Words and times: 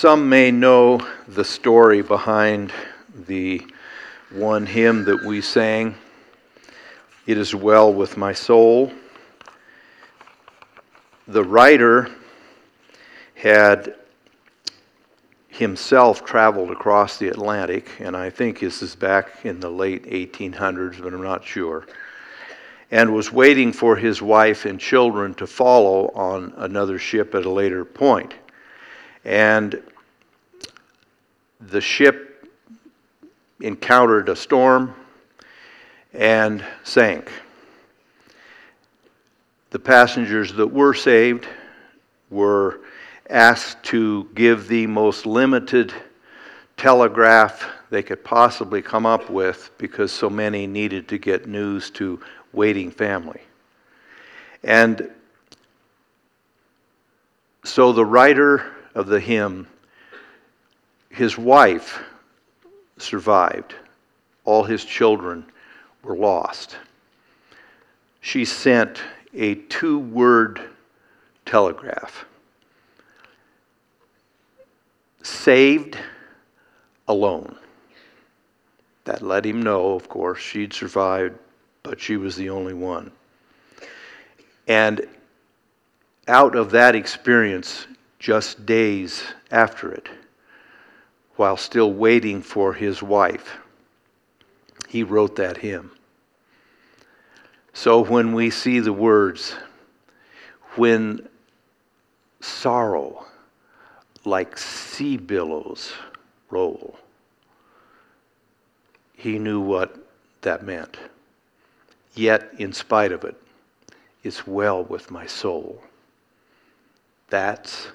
Some 0.00 0.30
may 0.30 0.50
know 0.50 0.98
the 1.28 1.44
story 1.44 2.00
behind 2.00 2.72
the 3.26 3.60
one 4.30 4.64
hymn 4.64 5.04
that 5.04 5.26
we 5.26 5.42
sang, 5.42 5.94
It 7.26 7.36
is 7.36 7.54
Well 7.54 7.92
with 7.92 8.16
My 8.16 8.32
Soul. 8.32 8.90
The 11.28 11.44
writer 11.44 12.08
had 13.34 13.94
himself 15.48 16.24
traveled 16.24 16.70
across 16.70 17.18
the 17.18 17.28
Atlantic, 17.28 17.90
and 17.98 18.16
I 18.16 18.30
think 18.30 18.60
this 18.60 18.80
is 18.80 18.96
back 18.96 19.44
in 19.44 19.60
the 19.60 19.70
late 19.70 20.04
1800s, 20.04 21.02
but 21.02 21.12
I'm 21.12 21.22
not 21.22 21.44
sure, 21.44 21.84
and 22.90 23.12
was 23.12 23.30
waiting 23.30 23.70
for 23.70 23.96
his 23.96 24.22
wife 24.22 24.64
and 24.64 24.80
children 24.80 25.34
to 25.34 25.46
follow 25.46 26.08
on 26.14 26.54
another 26.56 26.98
ship 26.98 27.34
at 27.34 27.44
a 27.44 27.50
later 27.50 27.84
point. 27.84 28.32
And 29.26 29.82
the 31.60 31.80
ship 31.80 32.48
encountered 33.60 34.28
a 34.28 34.36
storm 34.36 34.94
and 36.14 36.64
sank. 36.82 37.30
The 39.70 39.78
passengers 39.78 40.52
that 40.54 40.66
were 40.66 40.94
saved 40.94 41.46
were 42.30 42.80
asked 43.28 43.82
to 43.84 44.28
give 44.34 44.66
the 44.66 44.86
most 44.86 45.26
limited 45.26 45.92
telegraph 46.76 47.68
they 47.90 48.02
could 48.02 48.24
possibly 48.24 48.80
come 48.82 49.04
up 49.04 49.28
with 49.30 49.70
because 49.78 50.10
so 50.10 50.30
many 50.30 50.66
needed 50.66 51.08
to 51.08 51.18
get 51.18 51.46
news 51.46 51.90
to 51.90 52.20
waiting 52.52 52.90
family. 52.90 53.40
And 54.62 55.10
so 57.64 57.92
the 57.92 58.04
writer 58.04 58.72
of 58.94 59.06
the 59.06 59.20
hymn, 59.20 59.66
his 61.10 61.36
wife 61.36 62.02
survived. 62.96 63.74
All 64.44 64.64
his 64.64 64.84
children 64.84 65.44
were 66.02 66.16
lost. 66.16 66.76
She 68.20 68.44
sent 68.44 69.02
a 69.34 69.56
two 69.56 69.98
word 69.98 70.60
telegraph 71.44 72.24
saved 75.22 75.98
alone. 77.08 77.56
That 79.04 79.22
let 79.22 79.44
him 79.44 79.62
know, 79.62 79.94
of 79.94 80.08
course, 80.08 80.38
she'd 80.38 80.72
survived, 80.72 81.38
but 81.82 82.00
she 82.00 82.16
was 82.16 82.36
the 82.36 82.50
only 82.50 82.74
one. 82.74 83.10
And 84.68 85.06
out 86.28 86.54
of 86.54 86.70
that 86.70 86.94
experience, 86.94 87.86
just 88.18 88.64
days 88.66 89.24
after 89.50 89.92
it, 89.92 90.08
while 91.40 91.56
still 91.56 91.90
waiting 91.90 92.42
for 92.42 92.74
his 92.74 93.02
wife, 93.02 93.56
he 94.90 95.02
wrote 95.02 95.36
that 95.36 95.56
hymn. 95.56 95.90
So 97.72 98.04
when 98.04 98.34
we 98.34 98.50
see 98.50 98.78
the 98.78 98.92
words, 98.92 99.54
when 100.76 101.26
sorrow 102.42 103.24
like 104.26 104.58
sea 104.58 105.16
billows 105.16 105.94
roll. 106.50 106.98
He 109.14 109.38
knew 109.38 109.60
what 109.60 109.96
that 110.42 110.62
meant. 110.62 110.98
Yet, 112.14 112.50
in 112.58 112.74
spite 112.74 113.12
of 113.12 113.24
it, 113.24 113.40
it's 114.22 114.46
well 114.46 114.84
with 114.84 115.10
my 115.10 115.24
soul. 115.24 115.82
That's 117.30 117.88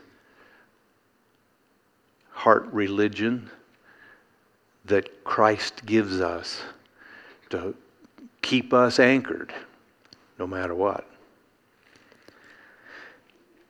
heart 2.36 2.68
religion 2.74 3.50
that 4.84 5.24
Christ 5.24 5.86
gives 5.86 6.20
us 6.20 6.62
to 7.50 7.74
keep 8.42 8.74
us 8.74 9.00
anchored 9.00 9.54
no 10.38 10.46
matter 10.46 10.76
what. 10.76 11.08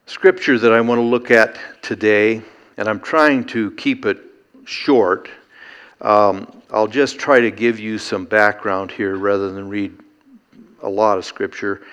Scripture 0.08 0.58
that 0.58 0.74
I 0.74 0.82
want 0.82 0.98
to 0.98 1.04
look 1.04 1.30
at 1.32 1.58
today, 1.82 2.42
and 2.78 2.88
I'm 2.88 3.00
trying 3.00 3.44
to 3.46 3.72
keep 3.72 4.06
it 4.06 4.18
short. 4.66 5.30
Um, 6.02 6.62
I'll 6.72 6.88
just 6.88 7.20
try 7.20 7.40
to 7.40 7.52
give 7.52 7.80
you 7.80 7.98
some 8.00 8.26
background 8.26 8.92
here 8.92 9.16
rather 9.16 9.52
than 9.52 9.70
read 9.70 9.98
a 10.82 10.90
lot 10.90 11.20
of 11.20 11.26
Scripture. 11.26 11.84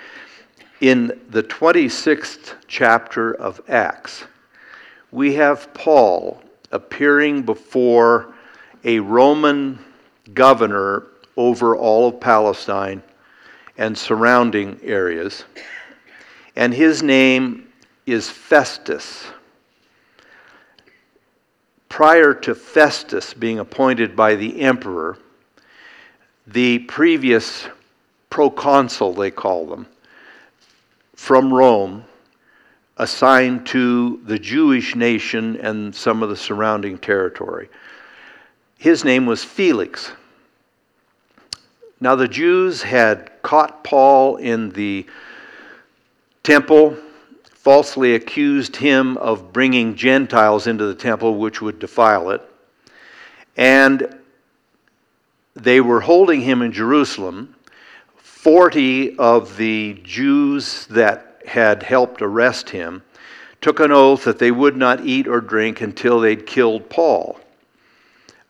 In 0.81 1.21
the 1.29 1.43
26th 1.43 2.55
chapter 2.67 3.35
of 3.35 3.61
Acts, 3.69 4.25
we 5.11 5.35
have 5.35 5.73
Paul 5.75 6.43
appearing 6.73 7.43
before 7.43 8.35
a 8.85 8.99
Roman 8.99 9.79
governor 10.35 11.05
over 11.37 11.77
all 11.77 12.09
of 12.09 12.21
Palestine 12.21 13.03
and 13.79 13.97
surrounding 13.97 14.79
areas. 14.83 15.45
And 16.57 16.75
his 16.75 17.03
name 17.03 17.73
is 18.07 18.29
Festus. 18.29 19.27
Prior 21.89 22.35
to 22.35 22.55
Festus 22.55 23.35
being 23.35 23.59
appointed 23.59 24.17
by 24.17 24.35
the 24.35 24.63
emperor, 24.63 25.19
the 26.47 26.81
previous 26.81 27.69
proconsul, 28.31 29.13
they 29.13 29.31
call 29.31 29.67
them, 29.67 29.87
from 31.15 31.53
Rome, 31.53 32.05
assigned 33.03 33.67
to 33.67 34.21
the 34.25 34.39
Jewish 34.39 34.95
nation 34.95 35.57
and 35.57 35.95
some 35.95 36.23
of 36.23 36.29
the 36.29 36.37
surrounding 36.37 36.99
territory. 36.99 37.69
His 38.79 39.05
name 39.05 39.27
was 39.27 39.43
Felix. 39.43 40.13
Now, 42.01 42.15
the 42.15 42.29
Jews 42.29 42.83
had 42.83 43.31
caught 43.43 43.85
Paul 43.85 44.37
in 44.37 44.71
the 44.71 45.07
temple 46.43 46.97
falsely 47.51 48.17
accused 48.17 48.75
him 48.75 49.17
of 49.19 49.53
bringing 49.53 49.95
Gentiles 49.95 50.67
into 50.67 50.85
the 50.85 50.97
temple, 50.97 51.37
which 51.37 51.63
would 51.63 51.79
defile 51.79 52.31
it. 52.31 52.43
And 53.57 54.19
they 55.55 55.81
were 55.81 56.01
holding 56.01 56.41
him 56.41 56.63
in 56.63 56.73
Jerusalem. 56.73 57.55
Forty 58.17 59.17
of 59.19 59.57
the 59.57 60.01
Jews 60.03 60.87
that 60.87 61.32
had 61.47 61.83
helped 61.83 62.23
arrest 62.23 62.71
him 62.71 63.03
took 63.63 63.79
an 63.79 63.93
oath 63.93 64.25
that 64.25 64.39
they 64.39 64.51
would 64.51 64.77
not 64.77 65.07
eat 65.07 65.29
or 65.29 65.41
drink 65.41 65.81
until 65.81 66.21
they'd 66.21 66.47
killed 66.47 66.91
Paul. 66.91 67.39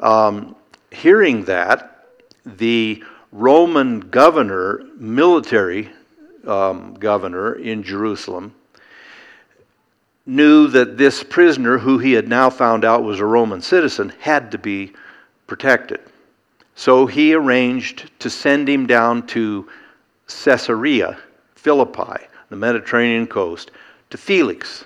Um, 0.01 0.57
hearing 0.91 1.45
that, 1.45 2.09
the 2.45 3.05
Roman 3.31 4.01
governor, 4.01 4.83
military 4.97 5.91
um, 6.47 6.95
governor 6.95 7.55
in 7.55 7.83
Jerusalem, 7.83 8.55
knew 10.25 10.67
that 10.69 10.97
this 10.97 11.23
prisoner, 11.23 11.79
who 11.79 11.99
he 11.99 12.13
had 12.13 12.29
now 12.29 12.49
found 12.49 12.85
out 12.85 13.03
was 13.03 13.21
a 13.21 13.25
Roman 13.25 13.61
citizen, 13.61 14.13
had 14.19 14.51
to 14.53 14.59
be 14.59 14.93
protected. 15.47 16.01
So 16.75 17.07
he 17.07 17.35
arranged 17.35 18.11
to 18.21 18.31
send 18.31 18.69
him 18.69 18.87
down 18.87 19.27
to 19.29 19.69
Caesarea 20.27 21.19
Philippi, 21.55 22.25
the 22.53 22.57
Mediterranean 22.57 23.27
coast, 23.27 23.73
to 24.11 24.19
Felix. 24.19 24.85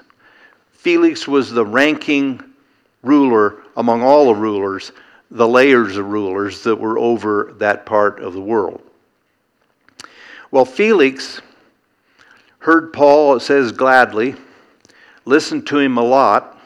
Felix 0.72 1.28
was 1.28 1.50
the 1.50 1.66
ranking 1.66 2.40
ruler 3.02 3.56
among 3.76 4.02
all 4.02 4.26
the 4.26 4.34
rulers, 4.34 4.92
the 5.30 5.46
layers 5.46 5.96
of 5.96 6.06
rulers 6.06 6.62
that 6.62 6.76
were 6.76 6.98
over 6.98 7.52
that 7.58 7.84
part 7.84 8.20
of 8.20 8.32
the 8.32 8.40
world. 8.40 8.80
Well, 10.50 10.64
Felix 10.64 11.40
heard 12.60 12.92
Paul, 12.92 13.36
it 13.36 13.40
says, 13.40 13.72
gladly 13.72 14.36
listened 15.24 15.66
to 15.66 15.78
him 15.78 15.98
a 15.98 16.02
lot. 16.02 16.58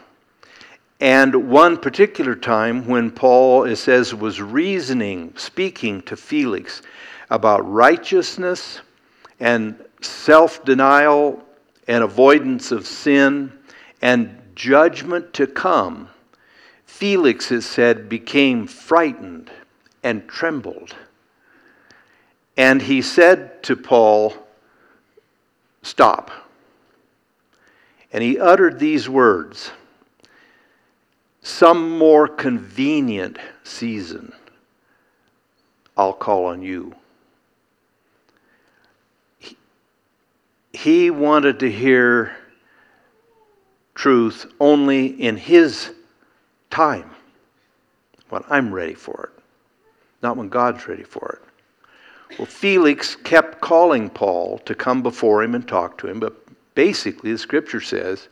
And 0.99 1.49
one 1.49 1.77
particular 1.77 2.35
time 2.35 2.85
when 2.85 3.09
Paul, 3.09 3.63
it 3.63 3.77
says, 3.77 4.13
was 4.13 4.39
reasoning, 4.39 5.33
speaking 5.35 6.03
to 6.03 6.15
Felix 6.15 6.83
about 7.31 7.67
righteousness 7.69 8.81
and 9.39 9.83
self 10.01 10.63
denial 10.65 11.43
and 11.87 12.03
avoidance 12.03 12.71
of 12.71 12.85
sin 12.85 13.51
and 14.01 14.41
judgment 14.55 15.33
to 15.33 15.47
come, 15.47 16.09
Felix, 16.85 17.51
it 17.51 17.61
said, 17.61 18.09
became 18.09 18.67
frightened 18.67 19.49
and 20.03 20.27
trembled. 20.27 20.95
And 22.57 22.81
he 22.81 23.01
said 23.01 23.63
to 23.63 23.75
Paul, 23.75 24.35
Stop. 25.83 26.29
And 28.13 28.23
he 28.23 28.39
uttered 28.39 28.77
these 28.77 29.09
words 29.09 29.71
Some 31.41 31.97
more 31.97 32.27
convenient 32.27 33.39
season, 33.63 34.33
I'll 35.97 36.13
call 36.13 36.45
on 36.45 36.61
you. 36.61 36.93
He 40.73 41.09
wanted 41.09 41.59
to 41.59 41.71
hear 41.71 42.35
truth 43.95 44.51
only 44.59 45.07
in 45.07 45.37
his 45.37 45.91
time 46.69 47.09
when 48.29 48.43
I'm 48.49 48.73
ready 48.73 48.93
for 48.93 49.31
it, 49.33 49.43
not 50.23 50.37
when 50.37 50.49
God's 50.49 50.87
ready 50.87 51.03
for 51.03 51.39
it. 51.41 52.37
Well, 52.39 52.45
Felix 52.45 53.15
kept 53.17 53.59
calling 53.59 54.09
Paul 54.09 54.59
to 54.59 54.73
come 54.73 55.03
before 55.03 55.43
him 55.43 55.53
and 55.53 55.67
talk 55.67 55.97
to 55.99 56.07
him, 56.07 56.19
but 56.19 56.33
basically, 56.75 57.33
the 57.33 57.37
scripture 57.37 57.81
says 57.81 58.29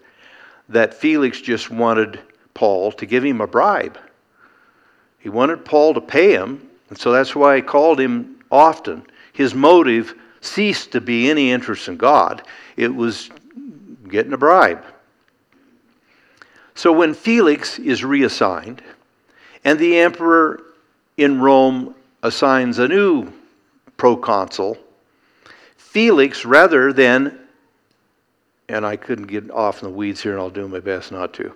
that 0.70 0.94
Felix 0.94 1.42
just 1.42 1.70
wanted 1.70 2.20
Paul 2.54 2.94
to 2.94 3.06
give 3.06 3.26
him 3.26 3.42
a 3.42 3.48
bribe. 3.48 3.98
He 5.20 5.28
wanted 5.28 5.66
Paul 5.66 5.94
to 5.94 6.02
pay 6.02 6.32
him, 6.32 6.70
and 6.90 6.98
so 6.98 7.12
that's 7.12 7.36
why 7.36 7.58
he 7.58 7.62
called 7.62 8.00
him 8.00 8.40
often. 8.50 9.06
His 9.34 9.54
motive 9.54 10.16
ceased 10.42 10.92
to 10.92 11.02
be 11.02 11.30
any 11.30 11.52
interest 11.52 11.88
in 11.88 11.98
God, 11.98 12.44
it 12.78 12.94
was 12.94 13.30
getting 14.08 14.34
a 14.34 14.38
bribe. 14.38 14.84
So 16.76 16.92
when 16.92 17.14
Felix 17.14 17.78
is 17.80 18.04
reassigned, 18.04 18.82
and 19.66 19.78
the 19.78 19.98
emperor 20.00 20.64
in 21.18 21.42
Rome 21.42 21.94
assigns 22.24 22.80
a 22.80 22.88
new 22.88 23.32
proconsul, 23.98 24.78
Felix, 25.76 26.46
rather 26.46 26.94
than, 26.94 27.40
and 28.70 28.86
I 28.86 28.96
couldn't 28.96 29.28
get 29.28 29.52
off 29.52 29.84
in 29.84 29.90
the 29.90 29.96
weeds 29.96 30.22
here, 30.22 30.32
and 30.32 30.40
I'll 30.40 30.50
do 30.50 30.68
my 30.68 30.80
best 30.80 31.12
not 31.12 31.34
to. 31.34 31.54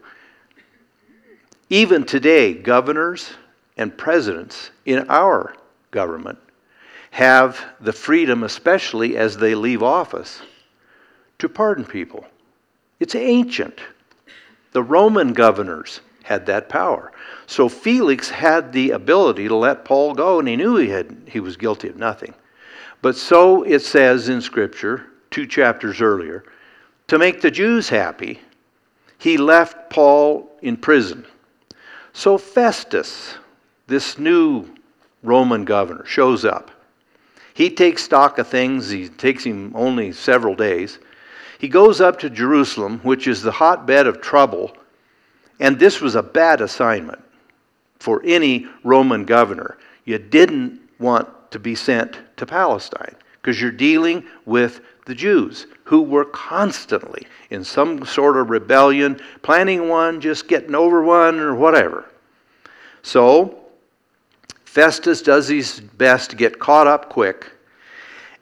Even 1.70 2.04
today, 2.04 2.54
governors 2.54 3.32
and 3.78 3.98
presidents 3.98 4.72
in 4.86 5.10
our 5.10 5.56
government 5.92 6.38
have 7.14 7.64
the 7.80 7.94
freedom, 7.94 8.42
especially 8.42 9.18
as 9.18 9.38
they 9.38 9.54
leave 9.54 9.84
office, 9.84 10.42
to 11.38 11.48
pardon 11.48 11.86
people. 11.86 12.26
It's 13.00 13.14
ancient. 13.14 13.80
The 14.72 14.82
Roman 14.82 15.32
governors 15.32 16.02
had 16.24 16.48
that 16.48 16.70
power. 16.70 17.12
So 17.46 17.70
Felix 17.70 18.32
had 18.32 18.74
the 18.74 18.92
ability 18.92 19.48
to 19.48 19.56
let 19.56 19.86
Paul 19.86 20.16
go, 20.16 20.40
and 20.40 20.48
he 20.48 20.56
knew 20.56 20.78
he, 20.78 20.90
had, 20.90 21.16
he 21.28 21.40
was 21.40 21.56
guilty 21.56 21.88
of 21.88 21.98
nothing. 21.98 22.34
But 23.04 23.16
so 23.16 23.62
it 23.62 23.84
says 23.84 24.28
in 24.28 24.42
Scripture, 24.42 25.06
two 25.30 25.46
chapters 25.46 26.02
earlier, 26.02 26.44
to 27.10 27.20
make 27.20 27.42
the 27.42 27.52
Jews 27.52 27.90
happy, 27.90 28.40
he 29.20 29.38
left 29.38 29.92
Paul 29.92 30.52
in 30.64 30.78
prison. 30.78 31.28
So 32.12 32.40
Festus, 32.40 33.36
this 33.86 34.18
new 34.18 34.68
Roman 35.22 35.64
governor, 35.64 36.06
shows 36.08 36.44
up. 36.44 36.72
He 37.54 37.70
takes 37.70 38.04
stock 38.04 38.38
of 38.40 38.48
things, 38.48 38.90
he 38.90 39.10
takes 39.10 39.44
him 39.44 39.72
only 39.76 40.12
several 40.12 40.56
days. 40.56 41.00
He 41.60 41.68
goes 41.68 42.02
up 42.02 42.20
to 42.20 42.30
Jerusalem, 42.30 43.00
which 43.04 43.28
is 43.28 43.42
the 43.42 43.52
hotbed 43.52 44.08
of 44.08 44.22
trouble, 44.22 44.76
and 45.60 45.80
this 45.80 46.02
was 46.02 46.16
a 46.16 46.24
bad 46.24 46.62
assignment 46.62 47.22
for 48.00 48.22
any 48.26 48.68
Roman 48.84 49.24
governor. 49.24 49.78
You 50.04 50.18
didn't 50.18 50.82
want 51.00 51.30
to 51.52 51.60
be 51.60 51.76
sent 51.76 52.20
to 52.38 52.46
Palestine 52.46 53.16
because 53.42 53.62
you're 53.62 53.72
dealing 53.72 54.26
with 54.46 54.82
the 55.06 55.16
Jews 55.16 55.68
who 55.84 56.02
were 56.02 56.26
constantly 56.26 57.28
in 57.50 57.64
some 57.64 58.06
sort 58.06 58.38
of 58.38 58.50
rebellion, 58.50 59.20
planning 59.42 59.90
one, 59.90 60.22
just 60.22 60.48
getting 60.48 60.76
over 60.76 61.04
one, 61.04 61.40
or 61.40 61.54
whatever. 61.54 62.10
So, 63.04 63.63
Festus 64.74 65.22
does 65.22 65.48
his 65.48 65.80
best 65.80 66.32
to 66.32 66.36
get 66.36 66.58
caught 66.58 66.88
up 66.88 67.08
quick. 67.08 67.52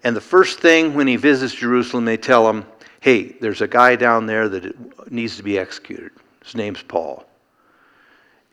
And 0.06 0.16
the 0.16 0.22
first 0.22 0.62
thing 0.62 0.94
when 0.94 1.06
he 1.06 1.18
visits 1.18 1.54
Jerusalem, 1.54 2.06
they 2.06 2.16
tell 2.16 2.50
him, 2.50 2.63
hey, 3.01 3.36
there's 3.42 3.60
a 3.60 3.68
guy 3.68 3.98
down 3.98 4.28
there 4.28 4.48
that 4.48 5.12
needs 5.12 5.36
to 5.36 5.44
be 5.44 5.60
executed. 5.60 6.12
His 6.42 6.56
name's 6.56 6.83
Paul. 6.83 7.25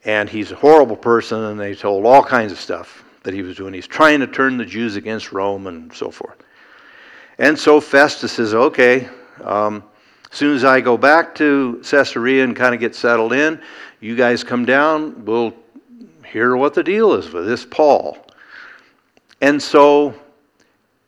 And 0.04 0.28
he's 0.28 0.50
a 0.50 0.56
horrible 0.56 0.96
person, 0.96 1.40
and 1.40 1.60
they 1.60 1.76
told 1.76 2.04
all 2.04 2.20
kinds 2.20 2.50
of 2.50 2.58
stuff 2.58 3.04
that 3.22 3.32
he 3.32 3.42
was 3.42 3.56
doing. 3.56 3.72
He's 3.72 3.86
trying 3.86 4.18
to 4.18 4.26
turn 4.26 4.56
the 4.56 4.64
Jews 4.64 4.96
against 4.96 5.30
Rome 5.30 5.68
and 5.68 5.94
so 5.94 6.10
forth. 6.10 6.38
And 7.38 7.56
so 7.56 7.80
Festus 7.80 8.32
says, 8.32 8.54
okay, 8.54 9.08
um, 9.44 9.84
as 10.32 10.36
soon 10.36 10.56
as 10.56 10.64
I 10.64 10.80
go 10.80 10.96
back 10.96 11.32
to 11.36 11.80
Caesarea 11.88 12.42
and 12.42 12.56
kind 12.56 12.74
of 12.74 12.80
get 12.80 12.96
settled 12.96 13.32
in, 13.32 13.62
you 14.00 14.16
guys 14.16 14.42
come 14.42 14.64
down, 14.64 15.24
we'll 15.24 15.54
hear 16.30 16.56
what 16.56 16.74
the 16.74 16.82
deal 16.82 17.14
is 17.14 17.30
with 17.32 17.46
this 17.46 17.64
Paul. 17.64 18.18
And 19.40 19.62
so 19.62 20.14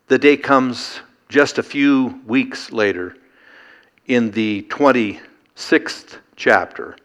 the 0.08 0.18
day 0.18 0.36
comes 0.36 1.00
just 1.28 1.58
a 1.58 1.62
few 1.62 2.20
weeks 2.26 2.72
later 2.72 3.16
in 4.06 4.30
the 4.30 4.62
26th 4.68 6.16
chapter 6.36 6.96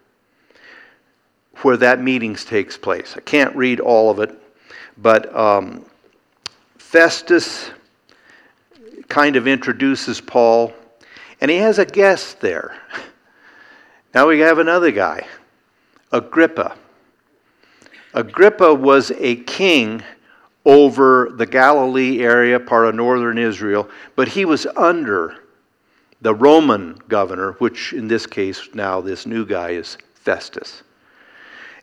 where 1.62 1.78
that 1.78 2.02
meetings 2.02 2.46
takes 2.46 2.78
place. 2.78 3.16
I 3.18 3.22
can't 3.22 3.56
read 3.56 3.80
all 3.80 4.10
of 4.10 4.20
it, 4.20 4.36
but 4.98 5.34
um, 5.36 5.86
Festus 6.78 7.70
kind 9.08 9.36
of 9.36 9.48
introduces 9.48 10.20
Paul, 10.20 10.74
and 11.42 11.50
he 11.52 11.58
has 11.58 11.80
a 11.80 11.86
guest 11.86 12.40
there. 12.42 12.78
Now 14.14 14.28
we 14.28 14.40
have 14.40 14.60
another 14.60 14.92
guy, 14.92 15.28
Agrippa. 16.12 16.78
Agrippa 18.16 18.74
was 18.74 19.12
a 19.18 19.36
king 19.36 20.02
over 20.66 21.30
the 21.36 21.46
Galilee 21.46 22.24
area, 22.24 22.60
part 22.60 22.88
of 22.88 22.96
northern 22.96 23.38
Israel, 23.38 23.88
but 24.16 24.30
he 24.30 24.46
was 24.46 24.66
under 24.76 25.36
the 26.22 26.34
Roman 26.34 26.98
governor, 27.08 27.52
which 27.60 27.94
in 27.94 28.08
this 28.08 28.26
case 28.26 28.70
now 28.74 29.02
this 29.02 29.26
new 29.26 29.46
guy 29.46 29.72
is 29.72 29.98
Festus. 30.16 30.82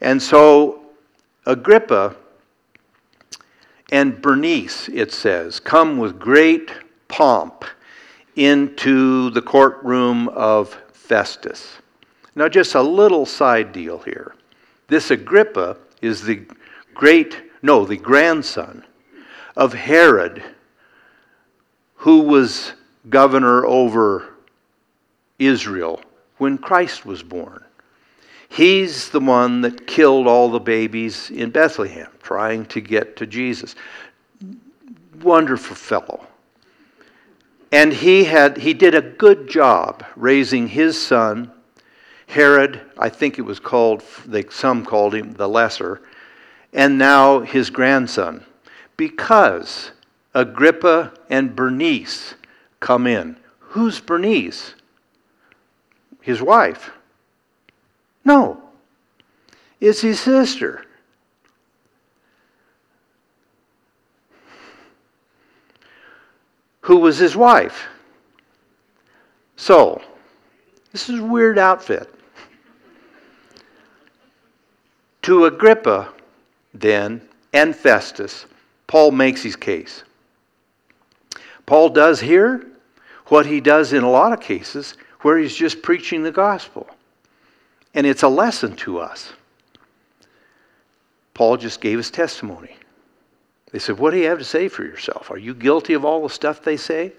And 0.00 0.20
so 0.20 0.82
Agrippa 1.46 2.16
and 3.92 4.20
Bernice, 4.20 4.88
it 4.88 5.12
says, 5.12 5.60
come 5.60 5.98
with 5.98 6.18
great 6.18 6.72
pomp 7.08 7.64
into 8.36 9.28
the 9.30 9.42
courtroom 9.42 10.28
of 10.28 10.80
Festus. 10.92 11.76
Now, 12.34 12.48
just 12.48 12.74
a 12.74 12.80
little 12.80 13.26
side 13.26 13.72
deal 13.72 13.98
here. 13.98 14.34
This 14.88 15.10
Agrippa 15.10 15.76
is 16.02 16.22
the 16.22 16.44
great, 16.94 17.40
no, 17.62 17.86
the 17.86 17.96
grandson 17.96 18.84
of 19.56 19.72
Herod, 19.72 20.42
who 21.94 22.20
was 22.20 22.72
governor 23.08 23.64
over 23.64 24.34
Israel 25.38 26.02
when 26.38 26.58
Christ 26.58 27.06
was 27.06 27.22
born. 27.22 27.64
He's 28.48 29.08
the 29.08 29.20
one 29.20 29.62
that 29.62 29.86
killed 29.86 30.26
all 30.26 30.50
the 30.50 30.60
babies 30.60 31.30
in 31.30 31.50
Bethlehem 31.50 32.08
trying 32.22 32.66
to 32.66 32.80
get 32.80 33.16
to 33.16 33.26
Jesus. 33.26 33.74
Wonderful 35.22 35.76
fellow. 35.76 36.26
And 37.70 37.92
he 37.92 38.24
had 38.24 38.58
he 38.58 38.74
did 38.74 38.94
a 38.94 39.00
good 39.00 39.48
job 39.48 40.04
raising 40.16 40.68
his 40.68 41.00
son 41.00 41.50
Herod, 42.32 42.80
I 42.96 43.10
think 43.10 43.38
it 43.38 43.42
was 43.42 43.60
called 43.60 44.02
some 44.48 44.86
called 44.86 45.14
him 45.14 45.34
the 45.34 45.46
lesser, 45.46 46.00
and 46.72 46.96
now 46.96 47.40
his 47.40 47.68
grandson 47.68 48.42
because 48.96 49.90
Agrippa 50.32 51.12
and 51.28 51.54
Bernice 51.54 52.32
come 52.80 53.06
in. 53.06 53.36
Who's 53.58 54.00
Bernice? 54.00 54.72
His 56.22 56.40
wife. 56.40 56.92
No, 58.24 58.62
it's 59.78 60.00
his 60.00 60.18
sister. 60.18 60.86
Who 66.80 66.96
was 66.96 67.18
his 67.18 67.36
wife? 67.36 67.88
So, 69.56 70.00
this 70.92 71.10
is 71.10 71.20
weird 71.20 71.58
outfit. 71.58 72.08
To 75.22 75.44
Agrippa, 75.44 76.12
then, 76.74 77.22
and 77.52 77.74
Festus, 77.74 78.46
Paul 78.86 79.12
makes 79.12 79.42
his 79.42 79.56
case. 79.56 80.02
Paul 81.66 81.90
does 81.90 82.20
here 82.20 82.66
what 83.26 83.46
he 83.46 83.60
does 83.60 83.92
in 83.92 84.02
a 84.02 84.10
lot 84.10 84.32
of 84.32 84.40
cases 84.40 84.96
where 85.20 85.38
he's 85.38 85.54
just 85.54 85.82
preaching 85.82 86.22
the 86.22 86.32
gospel. 86.32 86.88
And 87.94 88.06
it's 88.06 88.22
a 88.22 88.28
lesson 88.28 88.74
to 88.76 88.98
us. 88.98 89.32
Paul 91.34 91.56
just 91.56 91.80
gave 91.80 91.98
his 91.98 92.10
testimony. 92.10 92.76
They 93.70 93.78
said, 93.78 93.98
What 93.98 94.10
do 94.10 94.18
you 94.18 94.26
have 94.26 94.38
to 94.38 94.44
say 94.44 94.68
for 94.68 94.84
yourself? 94.84 95.30
Are 95.30 95.38
you 95.38 95.54
guilty 95.54 95.94
of 95.94 96.04
all 96.04 96.22
the 96.22 96.30
stuff 96.30 96.62
they 96.62 96.76
say? 96.76 97.12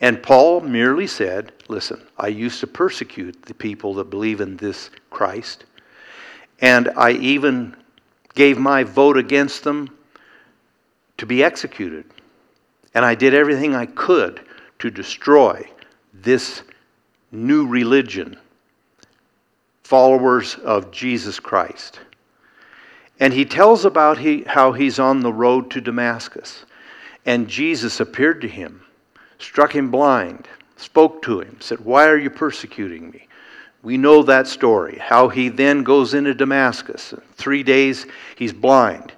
And 0.00 0.22
Paul 0.22 0.60
merely 0.60 1.06
said, 1.06 1.52
Listen, 1.68 2.02
I 2.18 2.28
used 2.28 2.60
to 2.60 2.66
persecute 2.66 3.42
the 3.42 3.54
people 3.54 3.94
that 3.94 4.10
believe 4.10 4.40
in 4.40 4.56
this 4.56 4.90
Christ, 5.10 5.64
and 6.62 6.90
I 6.96 7.10
even 7.12 7.76
gave 8.34 8.56
my 8.56 8.84
vote 8.84 9.18
against 9.18 9.64
them 9.64 9.90
to 11.18 11.26
be 11.26 11.44
executed. 11.44 12.04
And 12.94 13.04
I 13.04 13.14
did 13.14 13.34
everything 13.34 13.74
I 13.74 13.86
could 13.86 14.40
to 14.78 14.90
destroy 14.90 15.68
this 16.14 16.62
new 17.32 17.66
religion 17.66 18.38
followers 19.82 20.54
of 20.64 20.90
Jesus 20.90 21.40
Christ. 21.40 22.00
And 23.18 23.32
he 23.32 23.44
tells 23.44 23.84
about 23.84 24.18
he, 24.18 24.42
how 24.42 24.72
he's 24.72 24.98
on 24.98 25.20
the 25.20 25.32
road 25.32 25.70
to 25.72 25.80
Damascus. 25.80 26.64
And 27.26 27.48
Jesus 27.48 28.00
appeared 28.00 28.40
to 28.40 28.48
him, 28.48 28.82
struck 29.38 29.74
him 29.74 29.90
blind, 29.90 30.48
spoke 30.76 31.22
to 31.22 31.40
him, 31.40 31.56
said, 31.60 31.80
Why 31.80 32.06
are 32.06 32.16
you 32.18 32.30
persecuting 32.30 33.10
me? 33.10 33.26
We 33.82 33.96
know 33.96 34.22
that 34.22 34.46
story, 34.46 34.98
how 35.00 35.28
he 35.28 35.48
then 35.48 35.82
goes 35.82 36.14
into 36.14 36.34
Damascus. 36.34 37.14
Three 37.34 37.62
days 37.62 38.06
he's 38.36 38.52
blind. 38.52 39.12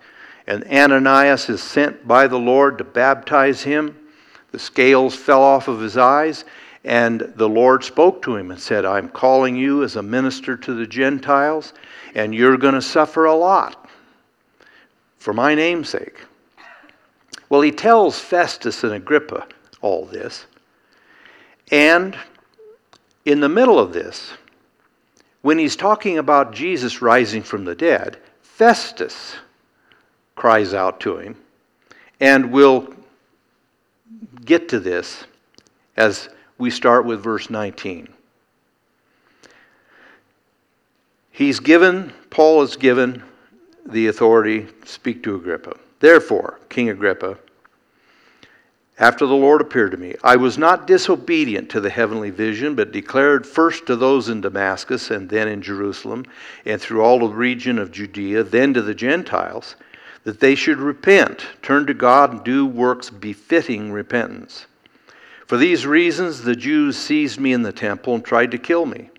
And 0.47 0.65
Ananias 0.65 1.49
is 1.51 1.63
sent 1.63 2.07
by 2.07 2.27
the 2.27 2.39
Lord 2.39 2.79
to 2.79 2.85
baptize 2.85 3.63
him. 3.63 3.97
The 4.53 4.59
scales 4.59 5.15
fell 5.15 5.43
off 5.43 5.69
of 5.69 5.81
his 5.81 5.97
eyes, 5.97 6.45
and 6.85 7.33
the 7.37 7.49
Lord 7.49 7.83
spoke 7.85 8.23
to 8.23 8.37
him 8.37 8.51
and 8.51 8.61
said, 8.61 8.85
I'm 8.85 9.09
calling 9.09 9.57
you 9.57 9.83
as 9.83 9.97
a 9.97 10.03
minister 10.03 10.57
to 10.57 10.75
the 10.75 10.87
Gentiles, 10.87 11.73
and 12.15 12.35
you're 12.35 12.57
going 12.57 12.75
to 12.75 12.83
suffer 12.83 13.25
a 13.25 13.35
lot 13.35 13.89
for 15.19 15.33
my 15.33 15.55
name's 15.55 15.89
sake. 15.89 16.21
Well, 17.49 17.63
he 17.63 17.73
tells 17.73 18.19
Festus 18.19 18.85
and 18.85 18.93
Agrippa 18.93 19.47
all 19.81 20.05
this. 20.05 20.47
And 21.73 22.17
in 23.25 23.41
the 23.41 23.49
middle 23.49 23.79
of 23.79 23.93
this, 23.93 24.33
when 25.45 25.59
he's 25.59 25.77
talking 25.77 26.17
about 26.17 26.55
Jesus 26.55 27.03
rising 27.03 27.43
from 27.43 27.67
the 27.67 27.75
dead, 27.75 28.17
Festus 28.41 29.37
cries 30.37 30.73
out 30.73 31.01
to 31.01 31.19
him. 31.19 31.37
And 32.19 32.51
we'll 32.51 32.95
get 34.47 34.71
to 34.71 34.81
this 34.81 35.25
as 35.99 36.31
we 36.57 36.71
start 36.71 37.05
with 37.05 37.23
verse 37.23 37.51
19. 37.51 38.09
He's 41.31 41.61
given, 41.61 42.15
Paul 42.31 42.63
is 42.63 42.79
given 42.79 43.23
the 43.85 44.07
authority 44.07 44.63
to 44.63 44.89
speak 44.89 45.23
to 45.25 45.35
Agrippa. 45.35 45.77
Therefore, 46.01 46.59
King 46.71 46.89
Agrippa, 46.89 47.37
after 48.99 49.27
the 49.27 49.35
Lord 49.35 49.61
appeared 49.61 49.91
to 49.91 49.97
me, 49.97 50.15
I 50.23 50.37
was 50.37 50.57
not 50.57 50.87
disobedient 50.87 51.69
to 51.71 51.81
the 51.81 51.91
heavenly 51.91 52.31
vision, 52.31 52.77
but 52.77 52.93
declared 52.93 53.47
first 53.47 53.87
to 53.87 53.97
those 53.97 54.29
in 54.29 54.41
Damascus, 54.41 55.11
and 55.11 55.29
then 55.29 55.49
in 55.49 55.63
Jerusalem, 55.63 56.25
and 56.65 56.81
through 56.81 57.03
all 57.03 57.19
the 57.19 57.35
region 57.35 57.79
of 57.79 57.91
Judea, 57.91 58.45
then 58.45 58.73
to 58.75 58.83
the 58.83 58.95
Gentiles, 58.95 59.75
that 60.23 60.39
they 60.39 60.55
should 60.55 60.79
repent, 60.79 61.47
turn 61.61 61.87
to 61.87 61.95
God, 61.95 62.33
and 62.33 62.45
do 62.45 62.65
works 62.65 63.11
befitting 63.11 63.91
repentance. 63.91 64.67
For 65.47 65.57
these 65.57 65.87
reasons, 65.87 66.43
the 66.43 66.57
Jews 66.57 66.97
seized 66.97 67.39
me 67.39 67.53
in 67.53 67.63
the 67.63 67.73
temple 67.73 68.15
and 68.15 68.25
tried 68.25 68.53
to 68.53 68.59
kill 68.59 68.87
me. 68.87 69.11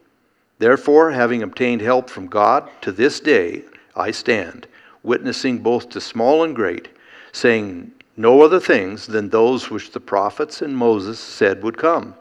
Therefore, 0.58 1.12
having 1.12 1.44
obtained 1.44 1.82
help 1.82 2.10
from 2.10 2.28
God, 2.28 2.70
to 2.82 2.92
this 2.92 3.20
day 3.20 3.64
I 3.96 4.12
stand, 4.12 4.68
witnessing 5.04 5.60
both 5.60 5.90
to 5.90 6.02
small 6.02 6.44
and 6.44 6.56
great, 6.56 6.88
saying 7.34 7.92
no 8.18 8.42
other 8.42 8.60
things 8.60 9.08
than 9.08 9.30
those 9.30 9.70
which 9.70 9.92
the 9.92 10.00
prophets 10.00 10.62
and 10.62 10.76
Moses 10.76 11.20
said 11.20 11.64
would 11.64 11.78
come 11.78 12.16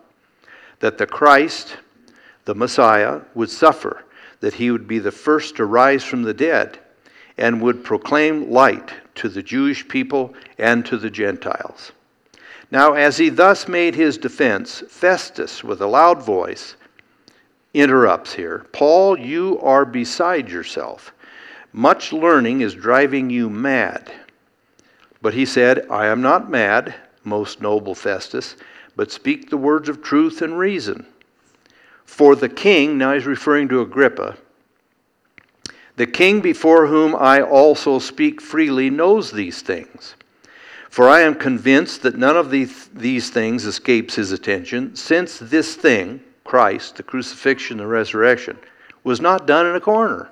that 0.81 0.99
the 0.99 1.07
Christ, 1.07 1.79
the 2.45 2.55
Messiah, 2.55 3.23
would 3.35 3.49
suffer, 3.49 4.05
that 4.41 4.55
he 4.55 4.71
would 4.71 4.87
be 4.87 4.99
the 4.99 5.13
first 5.13 5.57
to 5.57 5.65
rise 5.65 6.05
from 6.05 6.23
the 6.23 6.35
dead, 6.35 6.79
and 7.39 7.63
would 7.63 7.83
proclaim 7.83 8.51
light 8.51 8.93
to 9.15 9.29
the 9.29 9.43
Jewish 9.43 9.87
people 9.89 10.35
and 10.59 10.85
to 10.85 10.99
the 10.99 11.09
Gentiles. 11.09 11.93
Now, 12.71 12.95
as 12.95 13.17
he 13.17 13.29
thus 13.29 13.69
made 13.69 13.95
his 13.95 14.19
defense, 14.19 14.83
Festus, 14.89 15.65
with 15.65 15.81
a 15.81 15.87
loud 15.87 16.23
voice, 16.23 16.77
interrupts 17.73 18.35
here 18.35 18.67
Paul, 18.73 19.19
you 19.19 19.59
are 19.61 19.85
beside 19.85 20.51
yourself. 20.51 21.13
Much 21.73 22.13
learning 22.13 22.61
is 22.61 22.75
driving 22.75 23.31
you 23.31 23.51
mad. 23.51 24.13
But 25.25 25.33
he 25.33 25.47
said, 25.47 25.87
I 25.88 26.09
am 26.09 26.21
not 26.21 26.50
mad, 26.50 26.95
most 27.25 27.62
noble 27.62 27.95
Festus, 27.95 28.57
but 28.95 29.11
speak 29.11 29.49
the 29.49 29.57
words 29.57 29.88
of 29.88 30.02
truth 30.02 30.43
and 30.43 30.59
reason. 30.59 31.07
For 32.04 32.37
the 32.37 32.50
king, 32.50 32.99
now 32.99 33.14
he's 33.14 33.25
referring 33.25 33.69
to 33.69 33.81
Agrippa, 33.81 34.37
the 35.97 36.07
king 36.07 36.43
before 36.43 36.88
whom 36.88 37.16
I 37.16 37.40
also 37.40 37.99
speak 37.99 38.43
freely 38.43 38.90
knows 38.90 39.33
these 39.33 39.62
things. 39.62 40.14
For 40.90 41.09
I 41.09 41.23
am 41.23 41.37
convinced 41.37 42.02
that 42.02 42.19
none 42.19 42.37
of 42.37 42.50
these, 42.50 42.88
these 42.88 43.31
things 43.31 43.64
escapes 43.64 44.16
his 44.16 44.31
attention, 44.31 44.95
since 44.95 45.38
this 45.38 45.75
thing, 45.75 46.21
Christ, 46.45 46.97
the 46.97 47.02
crucifixion, 47.02 47.78
the 47.78 47.87
resurrection, 47.87 48.59
was 49.04 49.23
not 49.23 49.47
done 49.47 49.64
in 49.64 49.75
a 49.75 49.81
corner. 49.81 50.31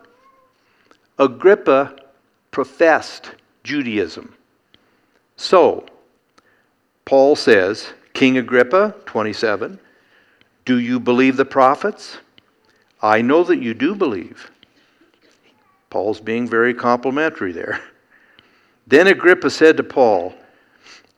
Agrippa 1.19 1.97
professed 2.51 3.31
Judaism. 3.65 4.35
So, 5.37 5.87
Paul 7.05 7.37
says, 7.37 7.93
King 8.13 8.39
Agrippa, 8.39 8.95
27, 9.07 9.79
do 10.65 10.79
you 10.79 11.01
believe 11.01 11.37
the 11.37 11.45
prophets? 11.45 12.19
I 13.01 13.23
know 13.23 13.43
that 13.45 13.61
you 13.61 13.75
do 13.75 13.95
believe. 13.95 14.51
Paul's 15.91 16.21
being 16.21 16.49
very 16.49 16.73
complimentary 16.73 17.53
there. 17.53 17.81
Then 18.87 19.07
Agrippa 19.07 19.51
said 19.51 19.77
to 19.77 19.83
Paul, 19.83 20.35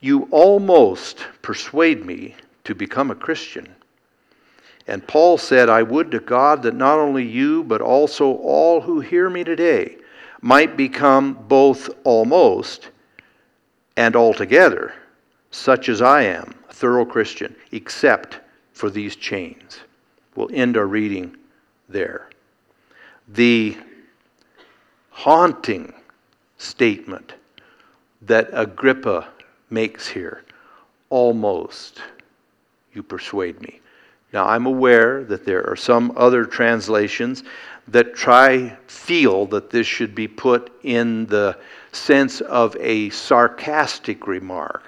You 0.01 0.29
almost 0.31 1.27
persuade 1.43 2.05
me 2.05 2.35
to 2.65 2.75
become 2.75 3.11
a 3.11 3.15
Christian. 3.15 3.75
And 4.87 5.07
Paul 5.07 5.39
said, 5.39 5.69
I 5.69 5.83
would 5.83 6.11
to 6.11 6.21
God 6.21 6.63
that 6.63 6.75
not 6.75 6.99
only 6.99 7.25
you, 7.25 7.65
but 7.65 7.81
also 7.81 8.35
all 8.35 8.81
who 8.81 9.01
hear 9.01 9.31
me 9.31 9.45
today 9.45 9.97
might 10.43 10.77
become 10.77 11.35
both 11.49 11.89
almost 12.05 12.91
and 13.97 14.17
altogether 14.17 14.93
such 15.51 15.89
as 15.89 16.03
I 16.03 16.23
am, 16.23 16.55
a 16.69 16.73
thorough 16.73 17.05
Christian, 17.05 17.55
except 17.71 18.41
for 18.73 18.91
these 18.91 19.15
chains. 19.15 19.81
We'll 20.35 20.51
end 20.53 20.77
our 20.77 20.87
reading 20.87 21.37
there. 21.89 22.29
The 23.29 23.77
haunting 25.11 25.95
statement 26.59 27.35
that 28.23 28.51
Agrippa 28.53 29.29
makes 29.71 30.09
here 30.09 30.45
almost 31.09 32.03
you 32.95 33.03
persuade 33.03 33.61
me. 33.61 33.81
Now, 34.33 34.47
I'm 34.49 34.67
aware 34.67 35.23
that 35.25 35.45
there 35.45 35.65
are 35.71 35.77
some 35.77 36.13
other 36.17 36.45
translations 36.45 37.45
that 37.87 38.17
try, 38.17 38.77
feel 38.89 39.47
that 39.47 39.71
this 39.71 39.87
should 39.87 40.15
be 40.15 40.27
put 40.27 40.73
in 40.83 41.27
the 41.27 41.57
sense 41.95 42.41
of 42.41 42.77
a 42.81 43.11
sarcastic 43.11 44.27
remark. 44.27 44.83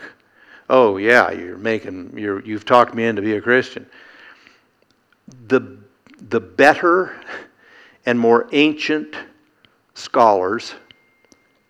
Oh, 0.68 0.96
yeah, 0.96 1.30
you're 1.30 1.58
making, 1.58 2.16
you're, 2.16 2.40
you've 2.44 2.64
talked 2.64 2.94
me 2.94 3.04
into 3.04 3.22
be 3.22 3.36
a 3.36 3.40
Christian. 3.40 3.86
The, 5.48 5.76
the 6.28 6.40
better 6.40 7.20
and 8.04 8.18
more 8.18 8.48
ancient 8.52 9.16
scholars 9.94 10.74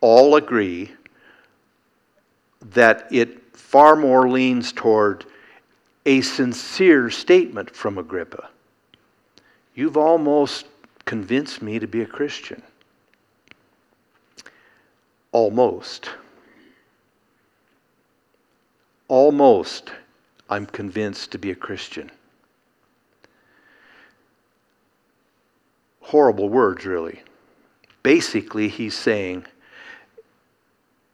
all 0.00 0.36
agree 0.36 0.92
that 2.72 3.08
it 3.10 3.56
far 3.56 3.96
more 3.96 4.28
leans 4.28 4.72
toward 4.72 5.24
a 6.04 6.20
sincere 6.20 7.10
statement 7.10 7.74
from 7.74 7.98
Agrippa. 7.98 8.48
You've 9.74 9.96
almost 9.96 10.66
convinced 11.04 11.62
me 11.62 11.78
to 11.78 11.86
be 11.86 12.02
a 12.02 12.06
Christian. 12.06 12.62
Almost. 15.36 16.08
Almost, 19.06 19.92
I'm 20.48 20.64
convinced 20.64 21.30
to 21.32 21.38
be 21.38 21.50
a 21.50 21.54
Christian. 21.54 22.10
Horrible 26.00 26.48
words, 26.48 26.86
really. 26.86 27.20
Basically, 28.02 28.68
he's 28.68 28.94
saying, 28.94 29.44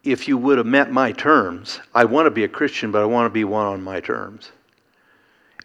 if 0.05 0.29
you 0.29 0.39
would 0.39 0.59
have 0.59 0.69
met 0.69 0.93
my 0.93 1.11
terms, 1.11 1.81
I 1.93 2.05
want 2.05 2.27
to 2.27 2.31
be 2.31 2.45
a 2.45 2.49
Christian, 2.49 2.93
but 2.93 3.03
I 3.03 3.07
want 3.07 3.27
to 3.27 3.35
be 3.35 3.43
one 3.43 3.67
on 3.67 3.83
my 3.83 3.99
terms. 3.99 4.53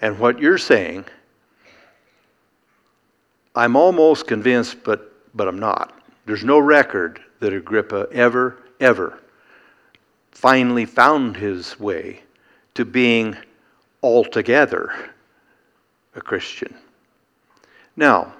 And 0.01 0.17
what 0.17 0.39
you're 0.39 0.57
saying, 0.57 1.05
I'm 3.55 3.75
almost 3.75 4.25
convinced, 4.25 4.83
but, 4.83 5.13
but 5.35 5.47
I'm 5.47 5.59
not. 5.59 6.01
There's 6.25 6.43
no 6.43 6.57
record 6.57 7.21
that 7.39 7.53
Agrippa 7.53 8.07
ever, 8.11 8.57
ever 8.79 9.19
finally 10.31 10.85
found 10.85 11.35
his 11.35 11.79
way 11.79 12.21
to 12.75 12.85
being 12.85 13.35
altogether 14.03 15.11
a 16.15 16.21
Christian. 16.21 16.75
Now, 17.95 18.33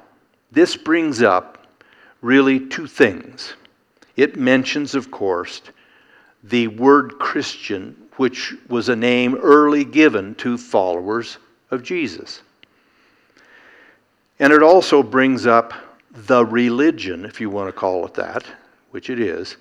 this 0.52 0.78
brings 0.78 1.22
up 1.22 1.68
really 2.22 2.68
two 2.68 2.88
things. 2.88 3.54
It 4.16 4.36
mentions, 4.36 4.96
of 4.96 5.12
course, 5.12 5.62
the 6.44 6.68
word 6.68 7.20
Christian, 7.20 7.96
which 8.18 8.56
was 8.70 8.90
a 8.90 8.96
name 8.96 9.36
early 9.36 9.84
given 9.84 10.36
to 10.36 10.58
followers 10.58 11.38
of 11.72 11.84
Jesus. 11.84 12.42
And 14.40 14.54
it 14.54 14.62
also 14.62 15.02
brings 15.02 15.48
up 15.48 15.74
the 16.12 16.46
religion, 16.46 17.26
if 17.26 17.42
you 17.42 17.50
want 17.50 17.68
to 17.68 17.72
call 17.72 18.06
it 18.06 18.14
that, 18.16 18.46
which 18.92 19.10
it 19.10 19.20
is, 19.20 19.58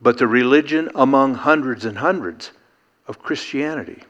but 0.00 0.18
the 0.18 0.26
religion 0.26 0.90
among 0.94 1.34
hundreds 1.34 1.84
and 1.84 1.98
hundreds 1.98 2.52
of 3.06 3.22
Christianity. 3.22 4.02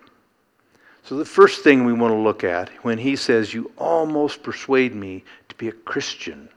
So, 1.02 1.16
the 1.16 1.24
first 1.24 1.64
thing 1.64 1.84
we 1.84 1.92
want 1.92 2.12
to 2.12 2.18
look 2.18 2.44
at 2.44 2.68
when 2.84 2.98
he 2.98 3.16
says, 3.16 3.54
You 3.54 3.72
almost 3.78 4.42
persuade 4.42 4.94
me 4.94 5.24
to 5.48 5.54
be 5.56 5.68
a 5.68 5.72
Christian, 5.72 6.48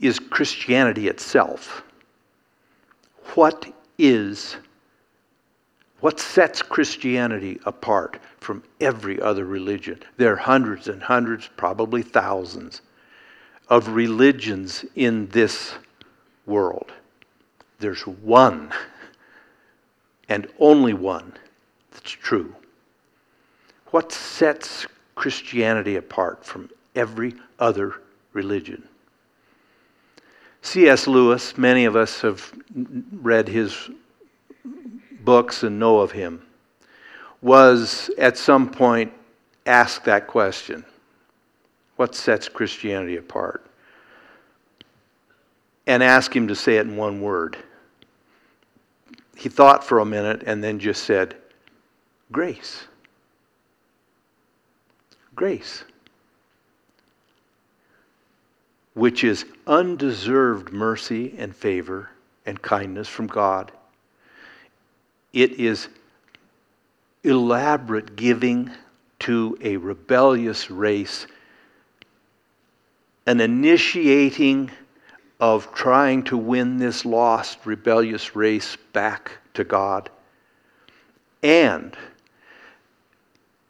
is 0.00 0.18
Christianity 0.18 1.08
itself. 1.08 1.82
What 3.34 3.72
is, 3.98 4.56
what 6.00 6.20
sets 6.20 6.62
Christianity 6.62 7.60
apart 7.64 8.18
from 8.38 8.62
every 8.80 9.20
other 9.20 9.44
religion? 9.44 10.00
There 10.16 10.32
are 10.32 10.36
hundreds 10.36 10.88
and 10.88 11.02
hundreds, 11.02 11.48
probably 11.56 12.02
thousands, 12.02 12.80
of 13.68 13.88
religions 13.88 14.84
in 14.94 15.28
this 15.28 15.74
world. 16.46 16.92
There's 17.78 18.06
one, 18.06 18.72
and 20.28 20.46
only 20.58 20.94
one, 20.94 21.32
that's 21.90 22.10
true. 22.10 22.54
What 23.86 24.12
sets 24.12 24.86
Christianity 25.14 25.96
apart 25.96 26.44
from 26.44 26.70
every 26.94 27.34
other 27.58 27.94
religion? 28.32 28.88
C.S. 30.62 31.06
Lewis, 31.06 31.58
many 31.58 31.84
of 31.84 31.94
us 31.94 32.20
have 32.22 32.52
read 33.12 33.48
his 33.48 33.90
books 35.20 35.62
and 35.62 35.78
know 35.78 36.00
of 36.00 36.10
him, 36.10 36.42
was 37.42 38.10
at 38.18 38.38
some 38.38 38.70
point 38.70 39.12
asked 39.66 40.04
that 40.04 40.26
question 40.26 40.84
What 41.96 42.14
sets 42.14 42.48
Christianity 42.48 43.16
apart? 43.16 43.66
And 45.86 46.02
asked 46.02 46.34
him 46.34 46.48
to 46.48 46.54
say 46.54 46.76
it 46.76 46.86
in 46.86 46.96
one 46.96 47.20
word. 47.20 47.56
He 49.36 49.48
thought 49.48 49.84
for 49.84 49.98
a 49.98 50.04
minute 50.04 50.42
and 50.46 50.62
then 50.62 50.78
just 50.78 51.04
said, 51.04 51.36
Grace. 52.32 52.84
Grace 55.34 55.84
which 58.94 59.24
is 59.24 59.44
undeserved 59.66 60.72
mercy 60.72 61.34
and 61.36 61.54
favor 61.54 62.10
and 62.46 62.60
kindness 62.62 63.08
from 63.08 63.26
God. 63.26 63.72
It 65.32 65.52
is 65.52 65.88
elaborate 67.24 68.14
giving 68.14 68.70
to 69.20 69.58
a 69.60 69.76
rebellious 69.76 70.70
race, 70.70 71.26
an 73.26 73.40
initiating 73.40 74.70
of 75.40 75.72
trying 75.74 76.22
to 76.24 76.36
win 76.36 76.78
this 76.78 77.04
lost, 77.04 77.58
rebellious 77.64 78.36
race 78.36 78.76
back 78.92 79.32
to 79.54 79.64
God, 79.64 80.10
and 81.42 81.96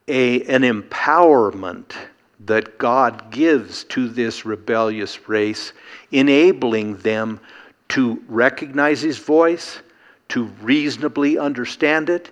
a, 0.07 0.43
an 0.43 0.63
empowerment 0.63 1.93
that 2.41 2.79
God 2.79 3.31
gives 3.31 3.85
to 3.85 4.09
this 4.09 4.45
rebellious 4.45 5.29
race, 5.29 5.73
enabling 6.13 6.97
them 6.99 7.41
to 7.89 8.23
recognize 8.29 9.01
His 9.01 9.19
voice, 9.19 9.81
to 10.29 10.45
reasonably 10.63 11.39
understand 11.39 12.11
it, 12.11 12.31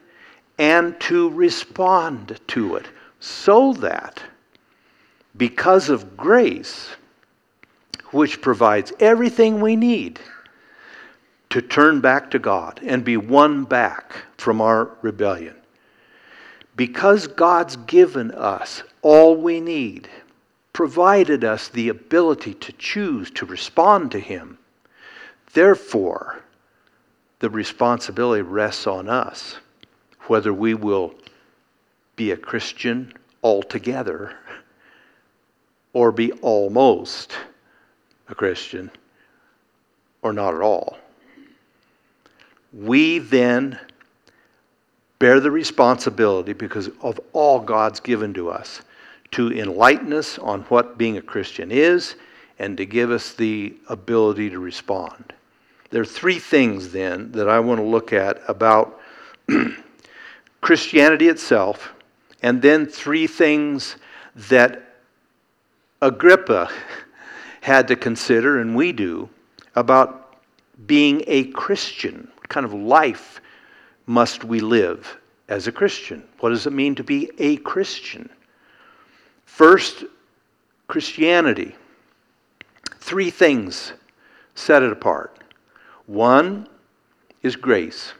and 0.58 0.98
to 1.00 1.30
respond 1.30 2.38
to 2.48 2.76
it, 2.76 2.86
so 3.20 3.72
that 3.74 4.22
because 5.36 5.88
of 5.88 6.16
grace, 6.16 6.90
which 8.12 8.40
provides 8.40 8.92
everything 9.00 9.60
we 9.60 9.74
need 9.74 10.20
to 11.50 11.60
turn 11.60 12.00
back 12.00 12.30
to 12.30 12.38
God 12.38 12.80
and 12.82 13.04
be 13.04 13.16
won 13.16 13.64
back 13.64 14.14
from 14.38 14.60
our 14.60 14.90
rebellion, 15.02 15.56
because 16.76 17.26
God's 17.26 17.76
given 17.76 18.30
us 18.30 18.82
all 19.02 19.36
we 19.36 19.60
need, 19.60 20.08
provided 20.72 21.44
us 21.44 21.68
the 21.68 21.90
ability 21.90 22.54
to 22.54 22.72
choose 22.72 23.30
to 23.32 23.44
respond 23.44 24.10
to 24.12 24.18
Him. 24.18 24.56
Therefore, 25.52 26.42
the 27.40 27.50
responsibility 27.50 28.42
rests 28.42 28.86
on 28.86 29.08
us 29.08 29.56
whether 30.28 30.54
we 30.54 30.74
will 30.74 31.14
be 32.16 32.30
a 32.30 32.36
Christian 32.36 33.12
altogether 33.42 34.34
or 35.92 36.12
be 36.12 36.32
almost 36.32 37.32
a 38.32 38.34
Christian 38.34 38.90
or 40.22 40.32
not 40.32 40.54
at 40.54 40.60
all. 40.60 40.98
We 42.72 43.18
then 43.18 43.78
bear 45.18 45.38
the 45.38 45.50
responsibility 45.50 46.52
because 46.52 46.90
of 47.00 47.20
all 47.32 47.60
God's 47.60 48.00
given 48.00 48.34
to 48.34 48.50
us 48.50 48.82
to 49.32 49.52
enlighten 49.52 50.12
us 50.12 50.38
on 50.38 50.62
what 50.62 50.98
being 50.98 51.16
a 51.16 51.22
Christian 51.22 51.70
is 51.70 52.16
and 52.58 52.76
to 52.76 52.86
give 52.86 53.10
us 53.10 53.34
the 53.34 53.74
ability 53.88 54.50
to 54.50 54.58
respond. 54.58 55.32
There 55.90 56.02
are 56.02 56.06
three 56.06 56.38
things 56.38 56.90
then 56.90 57.32
that 57.32 57.48
I 57.48 57.60
want 57.60 57.80
to 57.80 57.86
look 57.86 58.12
at 58.12 58.40
about 58.48 59.00
Christianity 60.60 61.28
itself, 61.28 61.92
and 62.42 62.62
then 62.62 62.86
three 62.86 63.26
things 63.26 63.96
that 64.48 64.82
Agrippa 66.00 66.70
had 67.62 67.86
to 67.86 67.96
consider, 67.96 68.58
and 68.60 68.74
we 68.74 68.90
do, 68.90 69.30
about 69.76 70.36
being 70.86 71.22
a 71.28 71.44
Christian. 71.44 72.28
What 72.34 72.48
kind 72.48 72.66
of 72.66 72.74
life 72.74 73.40
must 74.06 74.44
we 74.44 74.58
live 74.58 75.16
as 75.48 75.68
a 75.68 75.72
Christian? 75.72 76.24
What 76.40 76.48
does 76.50 76.66
it 76.66 76.72
mean 76.72 76.96
to 76.96 77.04
be 77.04 77.30
a 77.38 77.58
Christian? 77.58 78.28
First, 79.44 80.04
Christianity. 80.88 81.76
Three 82.98 83.30
things 83.30 83.92
set 84.56 84.82
it 84.82 84.90
apart. 84.90 85.38
One 86.06 86.66
is 87.44 87.54
grace. 87.54 88.12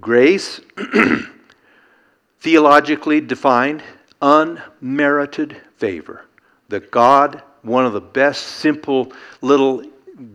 Grace, 0.00 0.60
theologically 2.40 3.20
defined, 3.20 3.82
unmerited 4.22 5.60
favor. 5.76 6.24
That 6.68 6.92
God, 6.92 7.42
one 7.62 7.86
of 7.86 7.92
the 7.92 8.00
best 8.00 8.42
simple 8.42 9.12
little 9.40 9.84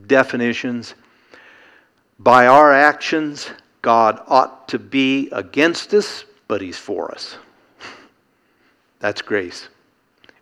definitions, 0.08 0.96
by 2.20 2.48
our 2.48 2.74
actions, 2.74 3.50
God 3.82 4.22
ought 4.28 4.68
to 4.70 4.80
be 4.80 5.30
against 5.32 5.94
us, 5.94 6.26
but 6.48 6.62
He's 6.62 6.78
for 6.78 7.12
us. 7.12 7.38
That's 9.00 9.22
grace. 9.22 9.68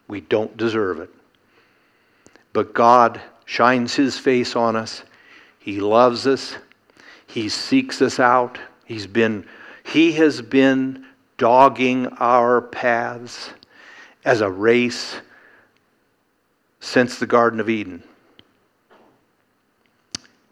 We 0.07 0.21
don't 0.21 0.55
deserve 0.55 0.99
it. 0.99 1.09
But 2.53 2.73
God 2.73 3.19
shines 3.45 3.95
His 3.95 4.17
face 4.17 4.55
on 4.55 4.75
us. 4.75 5.03
He 5.59 5.79
loves 5.79 6.27
us. 6.27 6.55
He 7.27 7.49
seeks 7.49 8.01
us 8.01 8.19
out. 8.19 8.59
He's 8.85 9.07
been, 9.07 9.45
He 9.83 10.13
has 10.13 10.41
been 10.41 11.05
dogging 11.37 12.07
our 12.19 12.61
paths 12.61 13.49
as 14.23 14.41
a 14.41 14.49
race 14.49 15.19
since 16.85 17.17
the 17.17 17.25
Garden 17.25 17.59
of 17.59 17.67
Eden. 17.67 18.03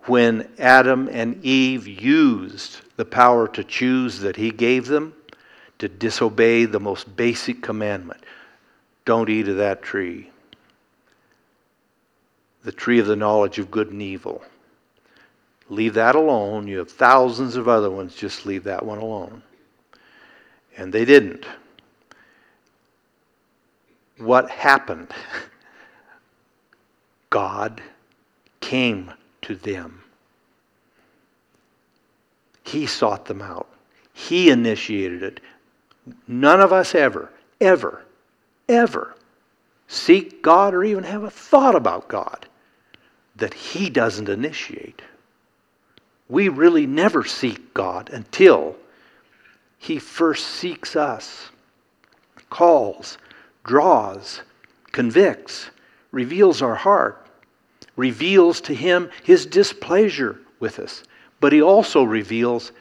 When 0.06 0.50
Adam 0.58 1.08
and 1.12 1.46
Eve 1.46 1.88
used 1.88 2.82
the 2.98 3.06
power 3.06 3.48
to 3.50 3.64
choose 3.64 4.20
that 4.22 4.36
He 4.36 4.50
gave 4.50 4.88
them, 4.88 5.14
to 5.78 5.88
disobey 5.88 6.66
the 6.66 6.80
most 6.80 7.16
basic 7.16 7.62
commandment 7.62 8.24
don't 9.06 9.30
eat 9.30 9.48
of 9.48 9.58
that 9.58 9.84
tree, 9.84 10.32
the 12.64 12.72
tree 12.72 13.00
of 13.00 13.06
the 13.06 13.16
knowledge 13.16 13.60
of 13.60 13.70
good 13.70 13.92
and 13.92 14.02
evil. 14.02 14.44
Leave 15.70 15.94
that 15.94 16.16
alone. 16.16 16.68
You 16.68 16.80
have 16.80 16.92
thousands 16.92 17.56
of 17.56 17.68
other 17.68 17.92
ones, 17.92 18.16
just 18.16 18.46
leave 18.46 18.64
that 18.64 18.84
one 18.84 18.98
alone. 18.98 19.44
And 20.78 20.92
they 20.92 21.06
didn't. 21.06 21.46
What 24.18 24.50
happened? 24.50 25.10
God 27.34 27.82
came 28.60 29.12
to 29.42 29.56
them. 29.56 30.04
He 32.64 32.86
sought 32.86 33.26
them 33.26 33.42
out. 33.42 33.68
He 34.14 34.52
initiated 34.52 35.24
it. 35.24 35.40
None 36.28 36.62
of 36.62 36.72
us 36.72 36.94
ever, 36.94 37.32
ever, 37.60 38.04
ever 38.70 39.16
seek 39.88 40.44
God 40.44 40.76
or 40.76 40.84
even 40.84 41.06
have 41.06 41.24
a 41.24 41.32
thought 41.32 41.74
about 41.74 42.08
God 42.08 42.46
that 43.36 43.56
He 43.56 43.90
doesn't 43.90 44.30
initiate. 44.30 45.02
We 46.30 46.50
really 46.50 46.86
never 46.86 47.26
seek 47.26 47.74
God 47.74 48.12
until 48.12 48.76
He 49.80 49.98
first 49.98 50.46
seeks 50.46 50.96
us, 50.96 51.50
calls, 52.52 53.18
draws, 53.64 54.42
convicts, 54.92 55.72
reveals 56.12 56.62
our 56.62 56.76
heart, 56.76 57.23
reveals 57.96 58.62
to 58.62 58.74
him 58.74 59.10
his 59.24 59.46
displeasure 59.46 60.40
with 60.60 60.80
us, 60.80 61.04
but 61.40 61.54
he 61.54 61.62
also 61.62 62.04
reveals 62.04 62.72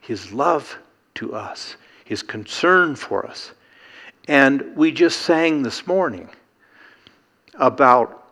his 0.00 0.32
love 0.32 0.78
to 1.14 1.34
us, 1.34 1.76
his 2.04 2.22
concern 2.22 2.94
for 2.96 3.26
us. 3.26 3.52
And 4.28 4.76
we 4.76 4.90
just 4.90 5.22
sang 5.22 5.62
this 5.62 5.86
morning 5.86 6.28
about 7.54 8.24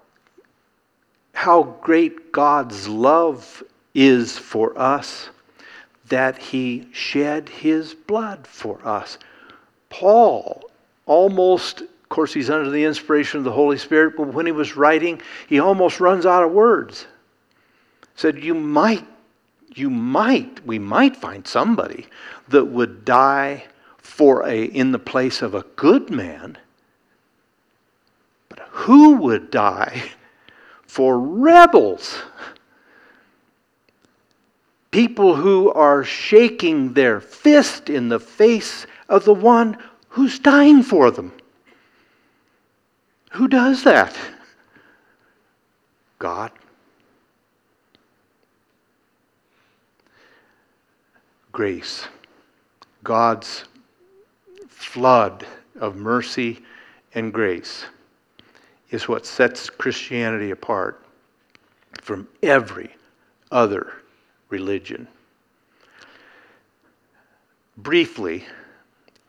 how 1.35 1.63
great 1.83 2.33
God's 2.33 2.89
love 2.89 3.63
is 3.95 4.39
for 4.39 4.77
us, 4.79 5.29
that 6.09 6.39
he 6.39 6.89
shed 6.93 7.49
his 7.49 7.95
blood 7.95 8.47
for 8.47 8.81
us. 8.87 9.19
Paul 9.91 10.63
almost, 11.07 11.83
course, 12.13 12.33
he's 12.33 12.51
under 12.51 12.71
the 12.71 12.85
inspiration 12.85 13.39
of 13.39 13.45
the 13.45 13.53
Holy 13.53 13.79
Spirit, 13.79 14.17
but 14.17 14.29
when 14.29 14.47
he 14.47 14.53
was 14.53 14.77
writing, 14.77 15.21
he 15.49 15.59
almost 15.59 15.99
runs 15.99 16.27
out 16.27 16.45
of 16.45 16.53
words. 16.53 17.07
Said, 18.15 18.45
You 18.45 18.55
might, 18.55 19.05
you 19.75 19.91
might, 19.91 20.65
we 20.67 20.79
might 20.79 21.17
find 21.17 21.47
somebody 21.47 22.07
that 22.49 22.67
would 22.67 23.05
die 23.05 23.65
for 23.97 24.47
a 24.47 24.65
in 24.65 24.93
the 24.93 24.99
place 24.99 25.41
of 25.43 25.55
a 25.55 25.65
good 25.75 26.11
man. 26.11 26.59
But 28.51 28.61
who 28.71 29.17
would 29.17 29.51
die 29.51 30.03
for 30.87 31.19
rebels? 31.19 32.19
People 34.91 35.35
who 35.35 35.73
are 35.73 36.05
shaking 36.05 36.93
their 36.93 37.21
fist 37.21 37.89
in 37.89 38.11
the 38.11 38.21
face 38.21 38.87
of 39.09 39.25
the 39.25 39.33
one 39.33 39.79
who's 40.11 40.39
dying 40.39 40.83
for 40.83 41.11
them. 41.11 41.33
Who 43.33 43.49
does 43.49 43.83
that? 43.85 44.15
God. 46.19 46.53
Grace. 51.51 52.07
God's 53.03 53.65
flood 54.69 55.47
of 55.81 55.97
mercy 55.97 56.61
and 57.15 57.33
grace 57.33 57.87
is 58.91 59.09
what 59.09 59.25
sets 59.25 59.71
Christianity 59.71 60.51
apart 60.51 61.03
from 62.03 62.29
every 62.43 62.95
other 63.51 63.95
religion. 64.51 65.09
Briefly, 67.79 68.45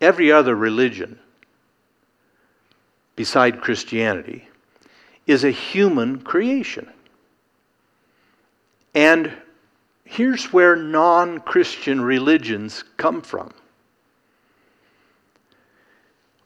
every 0.01 0.29
other 0.29 0.55
religion 0.55 1.17
beside 3.15 3.61
Christianity 3.61 4.47
is 5.27 5.43
a 5.43 5.51
human 5.51 6.21
creation. 6.21 6.89
And 8.93 9.31
here's 10.03 10.51
where 10.53 10.75
non 10.75 11.39
Christian 11.39 12.01
religions 12.01 12.83
come 12.97 13.21
from. 13.21 13.51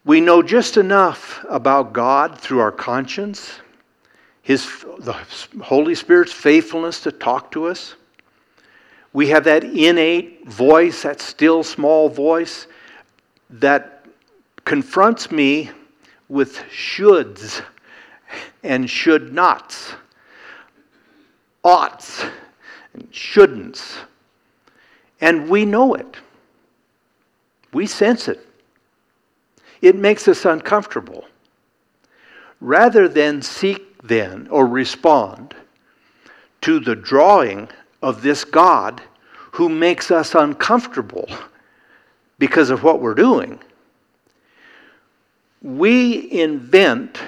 We 0.04 0.20
know 0.20 0.42
just 0.42 0.78
enough 0.78 1.44
about 1.50 1.92
God 1.92 2.38
through 2.38 2.60
our 2.60 2.72
conscience, 2.72 3.60
His, 4.42 4.66
the 5.00 5.14
Holy 5.62 5.94
Spirit's 5.94 6.32
faithfulness 6.32 7.00
to 7.02 7.12
talk 7.12 7.50
to 7.52 7.66
us. 7.66 7.94
We 9.12 9.28
have 9.28 9.44
that 9.44 9.64
innate 9.64 10.46
voice, 10.48 11.02
that 11.02 11.20
still 11.20 11.62
small 11.62 12.08
voice 12.08 12.66
that 13.50 14.06
confronts 14.64 15.30
me 15.30 15.70
with 16.28 16.56
shoulds 16.70 17.62
and 18.62 18.88
should 18.88 19.32
nots, 19.32 19.94
oughts 21.64 22.24
and 22.94 23.10
shouldn'ts. 23.10 23.96
And 25.20 25.48
we 25.48 25.64
know 25.64 25.94
it. 25.94 26.16
We 27.72 27.86
sense 27.86 28.28
it. 28.28 28.46
It 29.80 29.96
makes 29.96 30.28
us 30.28 30.44
uncomfortable. 30.44 31.26
Rather 32.60 33.08
than 33.08 33.40
seek 33.42 34.02
then 34.02 34.48
or 34.50 34.66
respond 34.66 35.54
to 36.62 36.80
the 36.80 36.96
drawing 36.96 37.68
of 38.02 38.22
this 38.22 38.44
God 38.44 39.00
who 39.52 39.68
makes 39.68 40.10
us 40.10 40.34
uncomfortable 40.34 41.28
because 42.38 42.70
of 42.70 42.82
what 42.82 43.00
we're 43.00 43.14
doing, 43.14 43.60
we 45.62 46.30
invent 46.30 47.20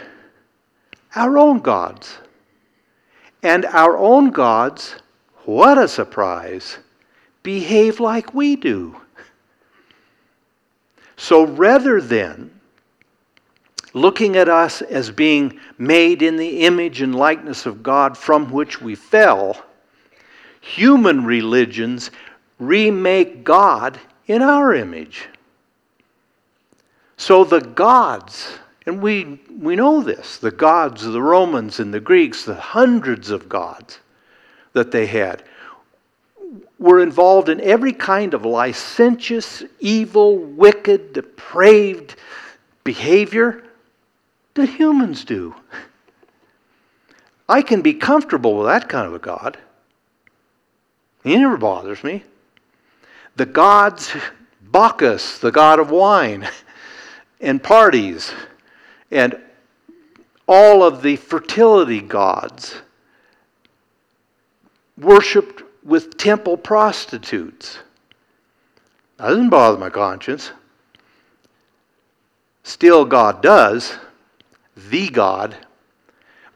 our 1.14 1.38
own 1.38 1.60
gods. 1.60 2.18
And 3.42 3.64
our 3.66 3.96
own 3.96 4.30
gods, 4.30 4.96
what 5.44 5.78
a 5.78 5.88
surprise, 5.88 6.78
behave 7.42 8.00
like 8.00 8.34
we 8.34 8.56
do. 8.56 8.96
So 11.16 11.46
rather 11.46 12.00
than 12.00 12.50
looking 13.92 14.36
at 14.36 14.48
us 14.48 14.82
as 14.82 15.10
being 15.10 15.58
made 15.78 16.22
in 16.22 16.36
the 16.36 16.60
image 16.60 17.00
and 17.02 17.14
likeness 17.14 17.66
of 17.66 17.82
God 17.82 18.16
from 18.16 18.50
which 18.50 18.80
we 18.80 18.94
fell, 18.94 19.60
human 20.60 21.24
religions 21.24 22.10
remake 22.58 23.42
God 23.42 23.98
in 24.26 24.42
our 24.42 24.74
image. 24.74 25.28
So 27.20 27.44
the 27.44 27.60
gods, 27.60 28.48
and 28.86 29.02
we, 29.02 29.42
we 29.54 29.76
know 29.76 30.00
this, 30.00 30.38
the 30.38 30.50
gods 30.50 31.04
of 31.04 31.12
the 31.12 31.20
Romans 31.20 31.78
and 31.78 31.92
the 31.92 32.00
Greeks, 32.00 32.46
the 32.46 32.54
hundreds 32.54 33.28
of 33.28 33.46
gods 33.46 33.98
that 34.72 34.90
they 34.90 35.04
had, 35.04 35.42
were 36.78 37.02
involved 37.02 37.50
in 37.50 37.60
every 37.60 37.92
kind 37.92 38.32
of 38.32 38.46
licentious, 38.46 39.62
evil, 39.80 40.38
wicked, 40.38 41.12
depraved 41.12 42.16
behavior 42.84 43.64
that 44.54 44.70
humans 44.70 45.22
do. 45.22 45.54
I 47.50 47.60
can 47.60 47.82
be 47.82 47.92
comfortable 47.92 48.56
with 48.56 48.66
that 48.68 48.88
kind 48.88 49.06
of 49.06 49.12
a 49.12 49.18
God. 49.18 49.58
He 51.22 51.36
never 51.36 51.58
bothers 51.58 52.02
me. 52.02 52.24
The 53.36 53.44
gods, 53.44 54.10
Bacchus, 54.62 55.38
the 55.38 55.52
god 55.52 55.80
of 55.80 55.90
wine, 55.90 56.48
and 57.40 57.62
parties, 57.62 58.32
and 59.10 59.36
all 60.46 60.82
of 60.82 61.02
the 61.02 61.16
fertility 61.16 62.00
gods, 62.00 62.74
worshipped 64.98 65.62
with 65.84 66.16
temple 66.16 66.56
prostitutes. 66.56 67.78
That 69.16 69.28
doesn't 69.28 69.50
bother 69.50 69.78
my 69.78 69.90
conscience. 69.90 70.52
Still, 72.62 73.04
God 73.04 73.42
does, 73.42 73.96
the 74.76 75.08
God, 75.08 75.56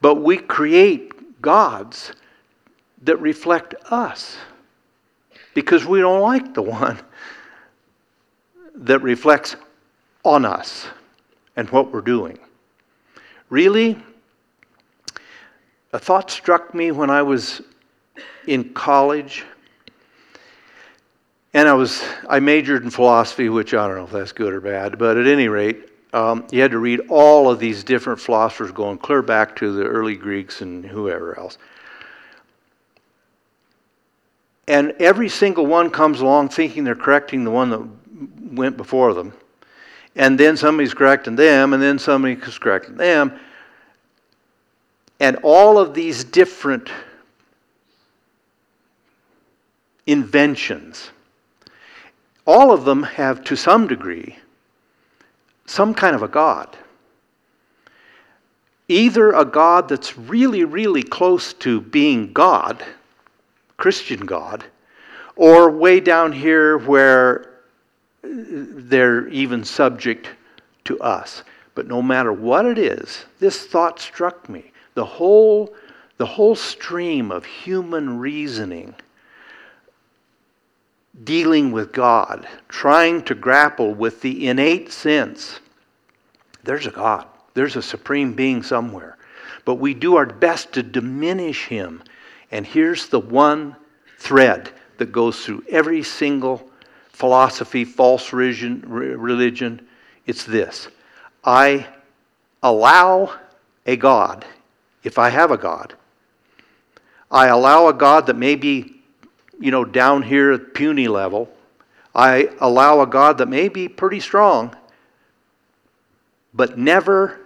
but 0.00 0.16
we 0.16 0.36
create 0.36 1.40
gods 1.40 2.12
that 3.02 3.16
reflect 3.18 3.74
us 3.90 4.36
because 5.54 5.84
we 5.84 6.00
don't 6.00 6.20
like 6.20 6.54
the 6.54 6.62
one 6.62 6.98
that 8.74 9.02
reflects 9.02 9.56
on 10.24 10.44
us 10.44 10.86
and 11.56 11.68
what 11.70 11.92
we're 11.92 12.00
doing. 12.00 12.38
Really, 13.50 13.96
a 15.92 15.98
thought 15.98 16.30
struck 16.30 16.74
me 16.74 16.90
when 16.90 17.10
I 17.10 17.22
was 17.22 17.62
in 18.46 18.72
college. 18.74 19.44
And 21.52 21.68
I 21.68 21.74
was 21.74 22.02
I 22.28 22.40
majored 22.40 22.82
in 22.82 22.90
philosophy, 22.90 23.48
which 23.48 23.74
I 23.74 23.86
don't 23.86 23.96
know 23.96 24.04
if 24.04 24.10
that's 24.10 24.32
good 24.32 24.52
or 24.52 24.60
bad, 24.60 24.98
but 24.98 25.16
at 25.16 25.26
any 25.26 25.46
rate, 25.46 25.88
um, 26.12 26.46
you 26.50 26.60
had 26.60 26.72
to 26.72 26.78
read 26.78 27.00
all 27.08 27.50
of 27.50 27.58
these 27.58 27.84
different 27.84 28.20
philosophers 28.20 28.72
going 28.72 28.98
clear 28.98 29.22
back 29.22 29.54
to 29.56 29.72
the 29.72 29.84
early 29.84 30.16
Greeks 30.16 30.62
and 30.62 30.84
whoever 30.84 31.38
else. 31.38 31.58
And 34.66 34.94
every 34.98 35.28
single 35.28 35.66
one 35.66 35.90
comes 35.90 36.20
along 36.20 36.48
thinking 36.48 36.84
they're 36.84 36.94
correcting 36.94 37.44
the 37.44 37.50
one 37.50 37.70
that 37.70 38.52
went 38.52 38.76
before 38.76 39.12
them. 39.12 39.32
And 40.16 40.38
then 40.38 40.56
somebody's 40.56 40.94
correcting 40.94 41.36
them, 41.36 41.72
and 41.72 41.82
then 41.82 41.98
somebody's 41.98 42.58
correcting 42.58 42.96
them. 42.96 43.38
And 45.20 45.36
all 45.42 45.78
of 45.78 45.94
these 45.94 46.24
different 46.24 46.90
inventions, 50.06 51.10
all 52.46 52.72
of 52.72 52.84
them 52.84 53.02
have, 53.02 53.42
to 53.44 53.56
some 53.56 53.86
degree, 53.86 54.38
some 55.66 55.94
kind 55.94 56.14
of 56.14 56.22
a 56.22 56.28
God. 56.28 56.76
Either 58.86 59.32
a 59.32 59.44
God 59.44 59.88
that's 59.88 60.18
really, 60.18 60.64
really 60.64 61.02
close 61.02 61.54
to 61.54 61.80
being 61.80 62.32
God 62.32 62.84
Christian 63.76 64.24
God, 64.24 64.64
or 65.36 65.70
way 65.70 66.00
down 66.00 66.32
here 66.32 66.78
where 66.78 67.53
they're 68.24 69.28
even 69.28 69.64
subject 69.64 70.28
to 70.84 70.98
us. 71.00 71.42
But 71.74 71.86
no 71.86 72.00
matter 72.02 72.32
what 72.32 72.66
it 72.66 72.78
is, 72.78 73.24
this 73.40 73.66
thought 73.66 74.00
struck 74.00 74.48
me 74.48 74.72
The 74.94 75.04
whole, 75.04 75.74
the 76.16 76.26
whole 76.26 76.54
stream 76.54 77.30
of 77.30 77.44
human 77.44 78.18
reasoning 78.18 78.94
dealing 81.22 81.70
with 81.70 81.92
God, 81.92 82.48
trying 82.68 83.22
to 83.24 83.34
grapple 83.34 83.94
with 83.94 84.20
the 84.20 84.48
innate 84.48 84.90
sense 84.90 85.60
there's 86.64 86.86
a 86.86 86.90
God, 86.90 87.26
there's 87.52 87.76
a 87.76 87.82
supreme 87.82 88.32
being 88.32 88.62
somewhere. 88.62 89.16
But 89.64 89.76
we 89.76 89.94
do 89.94 90.16
our 90.16 90.26
best 90.26 90.72
to 90.72 90.82
diminish 90.82 91.66
him. 91.66 92.02
And 92.50 92.66
here's 92.66 93.08
the 93.08 93.20
one 93.20 93.76
thread 94.18 94.70
that 94.98 95.12
goes 95.12 95.44
through 95.44 95.64
every 95.68 96.02
single 96.02 96.68
philosophy, 97.14 97.84
false 97.84 98.32
religion. 98.32 99.86
It's 100.26 100.44
this 100.44 100.88
I 101.44 101.86
allow 102.62 103.38
a 103.86 103.96
God, 103.96 104.44
if 105.04 105.16
I 105.16 105.28
have 105.28 105.52
a 105.52 105.56
God, 105.56 105.94
I 107.30 107.46
allow 107.46 107.88
a 107.88 107.94
God 107.94 108.26
that 108.26 108.36
may 108.36 108.56
be, 108.56 109.00
you 109.60 109.70
know, 109.70 109.84
down 109.84 110.22
here 110.22 110.52
at 110.52 110.74
puny 110.74 111.06
level. 111.06 111.48
I 112.14 112.48
allow 112.60 113.00
a 113.00 113.06
God 113.06 113.38
that 113.38 113.48
may 113.48 113.68
be 113.68 113.88
pretty 113.88 114.20
strong, 114.20 114.74
but 116.52 116.78
never 116.78 117.40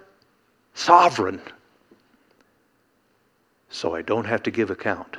sovereign. 0.74 1.40
So 3.70 3.94
I 3.94 4.02
don't 4.02 4.24
have 4.24 4.42
to 4.44 4.50
give 4.50 4.70
account. 4.70 5.16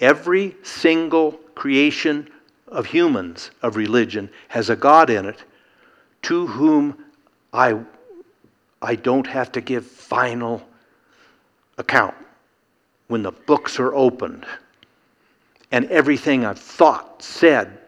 Every 0.00 0.56
single 0.62 1.32
creation 1.54 2.30
of 2.70 2.86
humans, 2.86 3.50
of 3.62 3.76
religion, 3.76 4.30
has 4.48 4.70
a 4.70 4.76
God 4.76 5.10
in 5.10 5.26
it 5.26 5.42
to 6.22 6.46
whom 6.46 6.96
I, 7.52 7.78
I 8.82 8.94
don't 8.94 9.26
have 9.26 9.52
to 9.52 9.60
give 9.60 9.86
final 9.86 10.66
account 11.78 12.14
when 13.08 13.22
the 13.22 13.32
books 13.32 13.78
are 13.78 13.94
opened 13.94 14.46
and 15.70 15.84
everything 15.86 16.44
I've 16.44 16.58
thought, 16.58 17.22
said, 17.22 17.78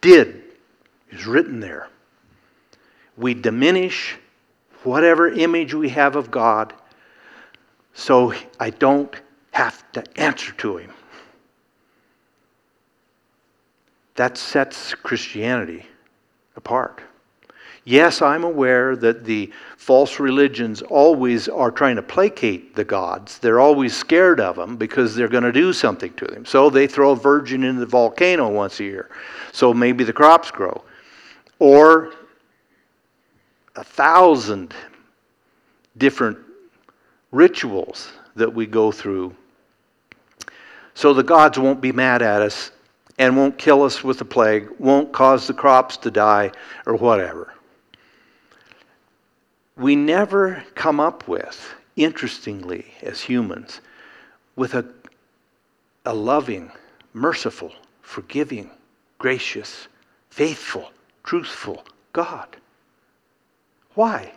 did 0.00 0.42
is 1.10 1.26
written 1.26 1.60
there. 1.60 1.88
We 3.16 3.34
diminish 3.34 4.16
whatever 4.84 5.28
image 5.28 5.74
we 5.74 5.88
have 5.90 6.16
of 6.16 6.30
God 6.30 6.72
so 7.94 8.32
I 8.60 8.70
don't 8.70 9.14
have 9.52 9.90
to 9.92 10.04
answer 10.20 10.52
to 10.52 10.76
Him. 10.76 10.92
That 14.18 14.36
sets 14.36 14.96
Christianity 14.96 15.86
apart. 16.56 17.02
Yes, 17.84 18.20
I'm 18.20 18.42
aware 18.42 18.96
that 18.96 19.24
the 19.24 19.52
false 19.76 20.18
religions 20.18 20.82
always 20.82 21.48
are 21.48 21.70
trying 21.70 21.94
to 21.94 22.02
placate 22.02 22.74
the 22.74 22.82
gods. 22.82 23.38
They're 23.38 23.60
always 23.60 23.96
scared 23.96 24.40
of 24.40 24.56
them 24.56 24.76
because 24.76 25.14
they're 25.14 25.28
going 25.28 25.44
to 25.44 25.52
do 25.52 25.72
something 25.72 26.12
to 26.14 26.24
them. 26.24 26.44
So 26.44 26.68
they 26.68 26.88
throw 26.88 27.12
a 27.12 27.16
virgin 27.16 27.62
in 27.62 27.76
the 27.76 27.86
volcano 27.86 28.48
once 28.48 28.80
a 28.80 28.84
year. 28.84 29.08
So 29.52 29.72
maybe 29.72 30.02
the 30.02 30.12
crops 30.12 30.50
grow. 30.50 30.82
Or 31.60 32.12
a 33.76 33.84
thousand 33.84 34.74
different 35.96 36.38
rituals 37.30 38.10
that 38.34 38.52
we 38.52 38.66
go 38.66 38.90
through 38.90 39.36
so 40.94 41.14
the 41.14 41.22
gods 41.22 41.56
won't 41.56 41.80
be 41.80 41.92
mad 41.92 42.22
at 42.22 42.42
us 42.42 42.72
and 43.18 43.36
won't 43.36 43.58
kill 43.58 43.82
us 43.82 44.04
with 44.04 44.18
the 44.18 44.24
plague, 44.24 44.68
won't 44.78 45.12
cause 45.12 45.46
the 45.46 45.54
crops 45.54 45.96
to 45.98 46.10
die, 46.10 46.52
or 46.86 46.94
whatever. 46.94 47.52
We 49.76 49.96
never 49.96 50.64
come 50.74 51.00
up 51.00 51.26
with, 51.26 51.74
interestingly, 51.96 52.86
as 53.02 53.20
humans, 53.20 53.80
with 54.54 54.74
a, 54.74 54.86
a 56.04 56.14
loving, 56.14 56.70
merciful, 57.12 57.72
forgiving, 58.02 58.70
gracious, 59.18 59.88
faithful, 60.30 60.92
truthful 61.24 61.84
God. 62.12 62.56
Why? 63.94 64.32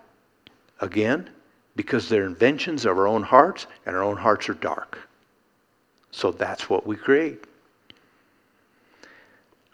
Again, 0.80 1.30
because 1.76 2.10
they're 2.10 2.26
inventions 2.26 2.86
of 2.86 2.98
our 2.98 3.08
own 3.08 3.24
hearts, 3.24 3.67
and 3.86 3.96
our 3.96 4.04
own 4.04 4.17
hearts 4.17 4.50
are 4.50 4.56
dark. 4.56 4.98
So 6.10 6.32
that's 6.32 6.70
what 6.70 6.86
we 6.86 6.96
create 6.96 7.46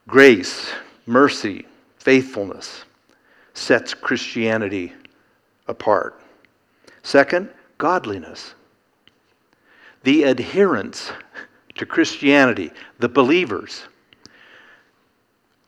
grace, 0.08 0.72
mercy, 1.06 1.66
faithfulness 2.00 2.86
sets 3.54 3.94
Christianity 3.94 4.94
apart. 5.68 6.20
Second, 7.04 7.50
godliness. 7.78 8.54
The 10.04 10.26
adherents 10.26 11.12
to 11.76 11.86
Christianity, 11.86 12.72
the 13.00 13.10
believers, 13.10 13.84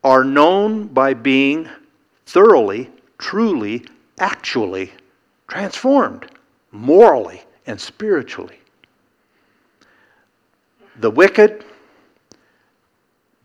are 0.04 0.24
known 0.24 0.88
by 0.88 1.14
being 1.14 1.68
thoroughly, 2.26 2.90
truly, 3.18 3.86
actually 4.20 4.94
transformed 5.48 6.28
morally 6.72 7.42
and 7.68 7.80
spiritually. 7.80 8.60
The 11.00 11.12
wicked 11.12 11.66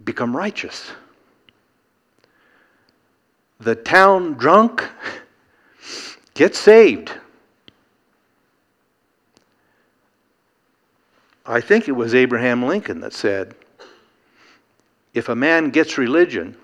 become 0.05 0.37
righteous. 0.37 0.91
The 3.61 3.75
town 3.75 4.35
drunk 4.35 4.89
gets 6.35 6.59
saved. 6.59 7.13
I 11.47 11.61
think 11.61 11.89
it 11.89 11.93
was 11.93 12.15
Abraham 12.15 12.65
Lincoln 12.65 13.01
that 13.01 13.13
said, 13.13 13.55
if 15.13 15.29
a 15.29 15.37
man 15.37 15.71
gets 15.71 15.99
religion, 15.99 16.57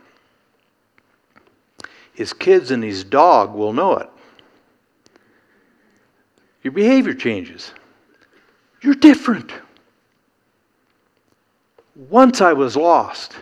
his 2.14 2.33
kids 2.33 2.70
and 2.70 2.83
his 2.83 3.05
dog 3.05 3.55
will 3.55 3.72
know 3.72 3.96
it. 3.96 4.11
Your 6.62 6.72
behavior 6.72 7.14
changes. 7.14 7.72
You're 8.83 8.94
different. 8.94 9.53
Once 12.08 12.40
I 12.40 12.54
was 12.54 12.78
lost, 12.78 13.36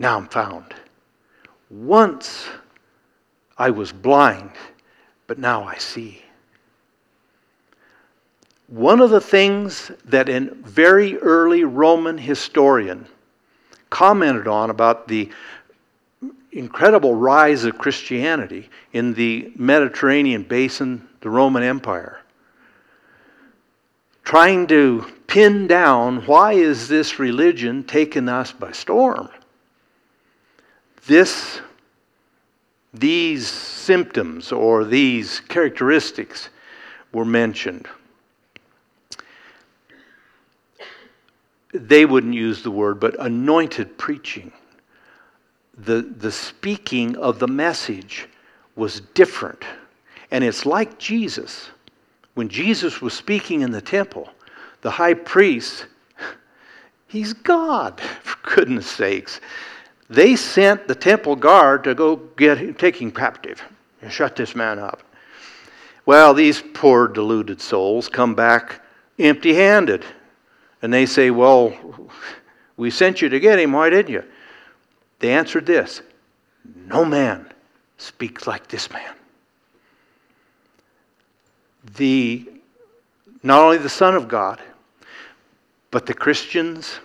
now 0.00 0.16
I'm 0.16 0.26
found. 0.26 0.74
Once 1.70 2.48
I 3.56 3.70
was 3.70 3.92
blind, 3.92 4.50
but 5.28 5.38
now 5.38 5.62
I 5.62 5.76
see. 5.76 6.20
One 8.66 9.00
of 9.00 9.10
the 9.10 9.20
things 9.20 9.92
that 10.06 10.28
a 10.28 10.40
very 10.40 11.18
early 11.18 11.62
Roman 11.62 12.18
historian 12.18 13.06
commented 13.90 14.48
on 14.48 14.70
about 14.70 15.06
the 15.06 15.30
incredible 16.50 17.14
rise 17.14 17.62
of 17.62 17.78
Christianity 17.78 18.70
in 18.92 19.14
the 19.14 19.52
Mediterranean 19.54 20.42
basin, 20.42 21.08
the 21.20 21.30
Roman 21.30 21.62
Empire, 21.62 22.23
trying 24.24 24.66
to 24.66 25.06
pin 25.26 25.66
down 25.66 26.24
why 26.26 26.52
is 26.52 26.88
this 26.88 27.18
religion 27.18 27.84
taken 27.84 28.28
us 28.28 28.52
by 28.52 28.72
storm? 28.72 29.28
This, 31.06 31.60
these 32.92 33.46
symptoms 33.46 34.50
or 34.50 34.84
these 34.84 35.40
characteristics 35.40 36.48
were 37.12 37.26
mentioned. 37.26 37.86
They 41.72 42.06
wouldn't 42.06 42.34
use 42.34 42.62
the 42.62 42.70
word, 42.70 43.00
but 43.00 43.16
anointed 43.18 43.98
preaching. 43.98 44.52
The, 45.76 46.02
the 46.02 46.30
speaking 46.30 47.16
of 47.16 47.40
the 47.40 47.48
message 47.48 48.28
was 48.76 49.00
different. 49.00 49.64
And 50.30 50.44
it's 50.44 50.64
like 50.64 50.98
Jesus. 50.98 51.68
When 52.34 52.48
Jesus 52.48 53.00
was 53.00 53.14
speaking 53.14 53.60
in 53.60 53.70
the 53.70 53.80
temple, 53.80 54.28
the 54.82 54.90
high 54.90 55.14
priest, 55.14 55.86
he's 57.06 57.32
God, 57.32 58.00
for 58.00 58.54
goodness 58.54 58.90
sakes. 58.90 59.40
They 60.10 60.36
sent 60.36 60.86
the 60.86 60.94
temple 60.94 61.36
guard 61.36 61.84
to 61.84 61.94
go 61.94 62.16
get 62.16 62.58
him, 62.58 62.74
take 62.74 63.00
him 63.00 63.10
captive 63.10 63.62
and 64.02 64.12
shut 64.12 64.36
this 64.36 64.54
man 64.54 64.78
up. 64.78 65.02
Well, 66.06 66.34
these 66.34 66.62
poor 66.74 67.08
deluded 67.08 67.60
souls 67.60 68.08
come 68.08 68.34
back 68.34 68.80
empty 69.18 69.54
handed. 69.54 70.04
And 70.82 70.92
they 70.92 71.06
say, 71.06 71.30
Well, 71.30 71.74
we 72.76 72.90
sent 72.90 73.22
you 73.22 73.28
to 73.30 73.40
get 73.40 73.58
him. 73.58 73.72
Why 73.72 73.90
didn't 73.90 74.12
you? 74.12 74.24
They 75.20 75.32
answered 75.32 75.66
this 75.66 76.02
No 76.76 77.04
man 77.04 77.50
speaks 77.96 78.46
like 78.46 78.68
this 78.68 78.90
man 78.90 79.14
the 81.96 82.48
not 83.42 83.62
only 83.62 83.78
the 83.78 83.88
Son 83.88 84.14
of 84.14 84.26
God, 84.26 84.60
but 85.90 86.06
the 86.06 86.14
Christians, 86.14 86.98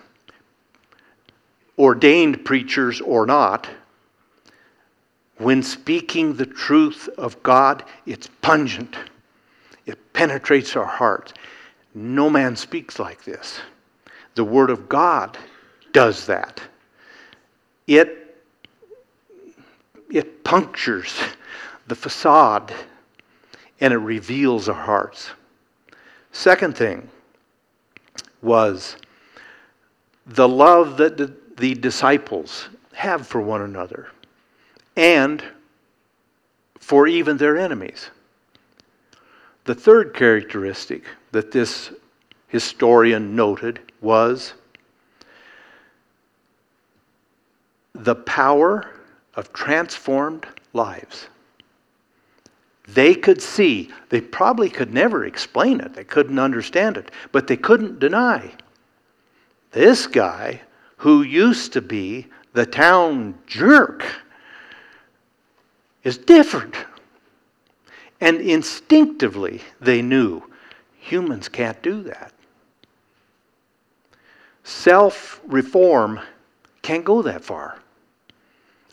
ordained 1.78 2.44
preachers 2.44 3.00
or 3.00 3.26
not, 3.26 3.68
when 5.36 5.62
speaking 5.62 6.34
the 6.34 6.46
truth 6.46 7.08
of 7.16 7.42
God, 7.42 7.84
it's 8.06 8.28
pungent, 8.42 8.96
it 9.86 10.12
penetrates 10.12 10.76
our 10.76 10.84
hearts. 10.84 11.32
No 11.94 12.28
man 12.30 12.56
speaks 12.56 12.98
like 12.98 13.24
this. 13.24 13.60
The 14.34 14.44
Word 14.44 14.70
of 14.70 14.88
God 14.88 15.36
does 15.92 16.26
that. 16.26 16.60
It, 17.86 18.36
it 20.10 20.44
punctures 20.44 21.18
the 21.86 21.94
facade 21.94 22.72
and 23.80 23.92
it 23.92 23.98
reveals 23.98 24.68
our 24.68 24.74
hearts. 24.74 25.30
Second 26.32 26.76
thing 26.76 27.08
was 28.42 28.96
the 30.26 30.48
love 30.48 30.96
that 30.98 31.16
the, 31.16 31.74
disciples 31.74 32.68
have 32.94 33.26
for 33.26 33.40
one 33.40 33.60
another 33.60 34.08
and 34.96 35.44
for 36.78 37.06
even 37.06 37.36
their 37.36 37.58
enemies. 37.58 38.10
The 39.64 39.74
third 39.74 40.14
characteristic 40.14 41.04
that 41.32 41.50
this 41.52 41.92
historian 42.48 43.36
noted 43.36 43.80
was 44.00 44.54
the 47.94 48.14
power 48.14 48.90
of 49.34 49.52
transformed 49.52 50.46
lives. 50.72 51.28
They 52.94 53.14
could 53.14 53.40
see, 53.40 53.90
they 54.08 54.20
probably 54.20 54.68
could 54.68 54.92
never 54.92 55.24
explain 55.24 55.80
it, 55.80 55.94
they 55.94 56.04
couldn't 56.04 56.38
understand 56.38 56.96
it, 56.96 57.10
but 57.30 57.46
they 57.46 57.56
couldn't 57.56 58.00
deny. 58.00 58.52
This 59.70 60.06
guy, 60.06 60.62
who 60.96 61.22
used 61.22 61.72
to 61.74 61.80
be 61.80 62.26
the 62.52 62.66
town 62.66 63.38
jerk, 63.46 64.04
is 66.02 66.18
different. 66.18 66.74
And 68.20 68.40
instinctively, 68.40 69.62
they 69.80 70.02
knew 70.02 70.42
humans 70.98 71.48
can't 71.48 71.80
do 71.82 72.02
that. 72.02 72.32
Self 74.64 75.40
reform 75.46 76.20
can't 76.82 77.04
go 77.04 77.22
that 77.22 77.44
far. 77.44 77.78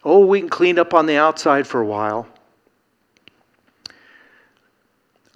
Oh, 0.04 0.26
we 0.26 0.40
can 0.40 0.50
clean 0.50 0.78
up 0.78 0.94
on 0.94 1.06
the 1.06 1.18
outside 1.18 1.66
for 1.66 1.82
a 1.82 1.86
while. 1.86 2.28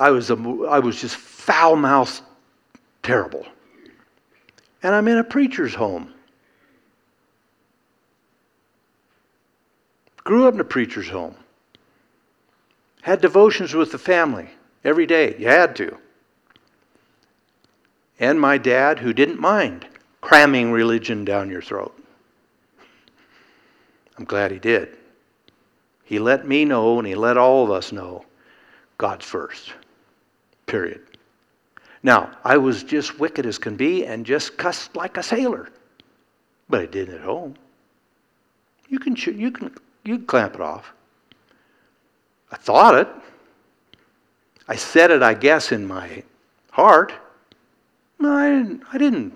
I 0.01 0.09
was, 0.09 0.31
a, 0.31 0.33
I 0.67 0.79
was 0.79 0.99
just 0.99 1.15
foul 1.15 1.75
mouthed 1.75 2.23
terrible. 3.03 3.45
And 4.81 4.95
I'm 4.95 5.07
in 5.07 5.19
a 5.19 5.23
preacher's 5.23 5.75
home. 5.75 6.11
Grew 10.23 10.47
up 10.47 10.55
in 10.55 10.59
a 10.59 10.63
preacher's 10.63 11.07
home. 11.07 11.35
Had 13.03 13.21
devotions 13.21 13.75
with 13.75 13.91
the 13.91 13.99
family 13.99 14.49
every 14.83 15.05
day. 15.05 15.35
You 15.37 15.49
had 15.49 15.75
to. 15.75 15.95
And 18.19 18.41
my 18.41 18.57
dad, 18.57 18.97
who 18.97 19.13
didn't 19.13 19.39
mind 19.39 19.85
cramming 20.19 20.71
religion 20.71 21.23
down 21.25 21.47
your 21.47 21.61
throat. 21.61 21.95
I'm 24.17 24.25
glad 24.25 24.49
he 24.49 24.57
did. 24.57 24.97
He 26.03 26.17
let 26.17 26.47
me 26.47 26.65
know 26.65 26.97
and 26.97 27.07
he 27.07 27.13
let 27.13 27.37
all 27.37 27.63
of 27.63 27.69
us 27.69 27.91
know 27.91 28.25
God's 28.97 29.25
first. 29.25 29.73
Period. 30.71 31.01
Now, 32.01 32.31
I 32.45 32.55
was 32.55 32.83
just 32.83 33.19
wicked 33.19 33.45
as 33.45 33.57
can 33.57 33.75
be 33.75 34.05
and 34.05 34.25
just 34.25 34.55
cussed 34.55 34.95
like 34.95 35.17
a 35.17 35.23
sailor. 35.23 35.67
But 36.69 36.79
I 36.79 36.85
didn't 36.85 37.15
at 37.15 37.21
home. 37.21 37.55
You 38.87 38.97
can, 38.97 39.17
you 39.17 39.51
can, 39.51 39.75
you 40.05 40.17
can 40.17 40.25
clamp 40.25 40.55
it 40.55 40.61
off. 40.61 40.93
I 42.53 42.55
thought 42.55 42.95
it. 42.95 43.09
I 44.69 44.77
said 44.77 45.11
it, 45.11 45.21
I 45.21 45.33
guess, 45.33 45.73
in 45.73 45.85
my 45.85 46.23
heart. 46.71 47.11
No, 48.17 48.31
I 48.31 48.49
didn't, 48.49 48.83
I 48.93 48.97
didn't. 48.97 49.33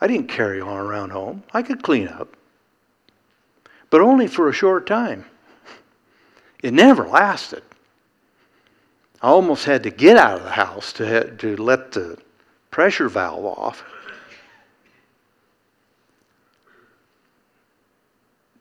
I 0.00 0.06
didn't 0.06 0.28
carry 0.28 0.62
on 0.62 0.78
around 0.78 1.10
home. 1.10 1.42
I 1.52 1.60
could 1.60 1.82
clean 1.82 2.08
up. 2.08 2.34
But 3.90 4.00
only 4.00 4.26
for 4.26 4.48
a 4.48 4.54
short 4.54 4.86
time. 4.86 5.26
It 6.62 6.72
never 6.72 7.06
lasted. 7.06 7.62
I 9.22 9.28
almost 9.28 9.64
had 9.64 9.84
to 9.84 9.90
get 9.90 10.16
out 10.16 10.38
of 10.38 10.42
the 10.42 10.50
house 10.50 10.92
to, 10.94 11.30
to 11.36 11.56
let 11.56 11.92
the 11.92 12.18
pressure 12.72 13.08
valve 13.08 13.44
off. 13.44 13.84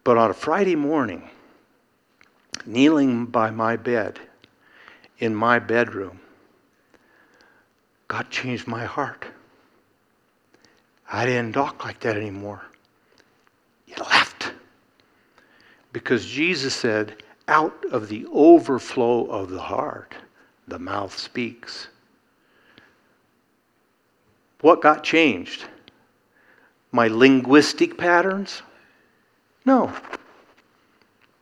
But 0.03 0.17
on 0.17 0.29
a 0.29 0.35
Friday 0.35 0.75
morning, 0.75 1.29
kneeling 2.65 3.25
by 3.25 3.49
my 3.49 3.75
bed 3.75 4.19
in 5.17 5.33
my 5.33 5.57
bedroom, 5.57 6.19
God 8.07 8.29
changed 8.29 8.67
my 8.67 8.85
heart. 8.85 9.25
I 11.11 11.25
didn't 11.25 11.53
talk 11.53 11.83
like 11.83 11.99
that 12.01 12.17
anymore. 12.17 12.61
It 13.87 13.99
left. 13.99 14.53
Because 15.91 16.25
Jesus 16.25 16.73
said, 16.73 17.23
out 17.47 17.83
of 17.91 18.09
the 18.09 18.25
overflow 18.31 19.25
of 19.25 19.49
the 19.49 19.61
heart, 19.61 20.15
the 20.71 20.79
mouth 20.79 21.17
speaks. 21.17 21.89
What 24.61 24.81
got 24.81 25.03
changed? 25.03 25.65
My 26.93 27.07
linguistic 27.09 27.97
patterns? 27.97 28.61
No. 29.65 29.93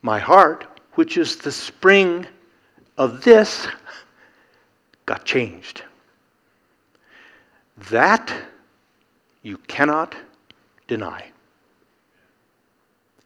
My 0.01 0.17
heart 0.19 0.65
which 0.99 1.15
is 1.15 1.37
the 1.37 1.51
spring 1.51 2.25
of 2.97 3.23
this, 3.23 3.67
got 5.05 5.23
changed. 5.23 5.83
That 7.89 8.33
you 9.41 9.57
cannot 9.59 10.15
deny. 10.87 11.31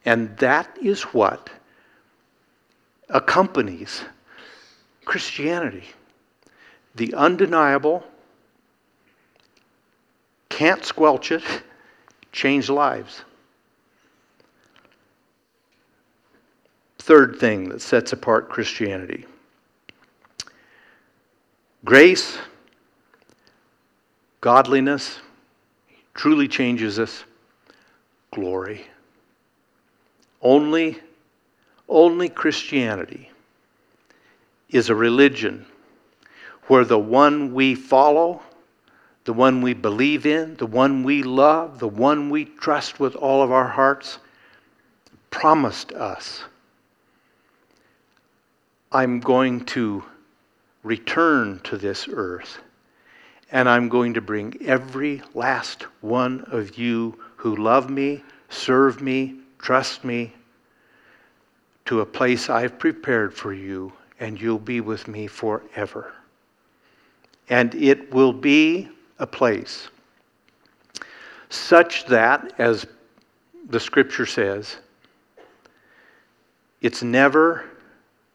And 0.04 0.36
that 0.36 0.78
is 0.80 1.02
what 1.02 1.50
accompanies 3.08 4.04
Christianity. 5.04 5.84
The 6.94 7.14
undeniable, 7.14 8.04
can't 10.48 10.84
squelch 10.84 11.32
it, 11.32 11.42
change 12.32 12.68
lives. 12.68 13.24
third 17.04 17.38
thing 17.38 17.68
that 17.68 17.82
sets 17.82 18.14
apart 18.14 18.48
Christianity 18.48 19.26
grace, 21.84 22.38
godliness, 24.40 25.18
truly 26.14 26.48
changes 26.48 26.98
us, 26.98 27.24
glory. 28.30 28.86
Only, 30.40 30.98
only 31.90 32.30
Christianity 32.30 33.30
is 34.74 34.90
a 34.90 34.94
religion 34.94 35.64
where 36.66 36.84
the 36.84 36.98
one 36.98 37.54
we 37.54 37.76
follow, 37.76 38.42
the 39.24 39.32
one 39.32 39.62
we 39.62 39.72
believe 39.72 40.26
in, 40.26 40.56
the 40.56 40.66
one 40.66 41.04
we 41.04 41.22
love, 41.22 41.78
the 41.78 41.88
one 41.88 42.28
we 42.28 42.44
trust 42.44 42.98
with 42.98 43.14
all 43.14 43.40
of 43.40 43.52
our 43.52 43.68
hearts, 43.68 44.18
promised 45.30 45.92
us 45.92 46.42
I'm 48.90 49.20
going 49.20 49.64
to 49.66 50.04
return 50.82 51.60
to 51.64 51.76
this 51.76 52.08
earth 52.10 52.58
and 53.52 53.68
I'm 53.68 53.88
going 53.88 54.14
to 54.14 54.20
bring 54.20 54.56
every 54.64 55.22
last 55.34 55.84
one 56.00 56.44
of 56.48 56.76
you 56.76 57.16
who 57.36 57.54
love 57.54 57.90
me, 57.90 58.24
serve 58.48 59.00
me, 59.00 59.36
trust 59.58 60.02
me 60.02 60.32
to 61.84 62.00
a 62.00 62.06
place 62.06 62.50
I've 62.50 62.78
prepared 62.78 63.34
for 63.34 63.52
you, 63.52 63.92
and 64.20 64.40
you'll 64.40 64.58
be 64.58 64.80
with 64.80 65.08
me 65.08 65.26
forever. 65.26 66.12
And 67.48 67.74
it 67.74 68.12
will 68.12 68.32
be 68.32 68.88
a 69.18 69.26
place 69.26 69.88
such 71.50 72.06
that, 72.06 72.52
as 72.58 72.86
the 73.68 73.78
scripture 73.78 74.26
says, 74.26 74.76
it's 76.80 77.02
never 77.02 77.64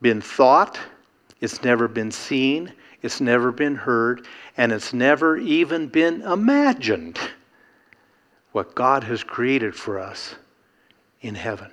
been 0.02 0.22
thought, 0.22 0.80
it's 1.42 1.64
never 1.64 1.88
been 1.88 2.12
seen, 2.12 2.74
it's 3.02 3.22
never 3.22 3.52
been 3.52 3.76
heard, 3.76 4.26
and 4.58 4.72
it's 4.72 4.94
never 4.94 5.38
even 5.38 5.88
been 5.88 6.22
imagined 6.22 7.20
what 8.52 8.74
God 8.76 9.04
has 9.04 9.24
created 9.24 9.76
for 9.76 10.00
us 10.00 10.36
in 11.22 11.36
heaven. 11.36 11.72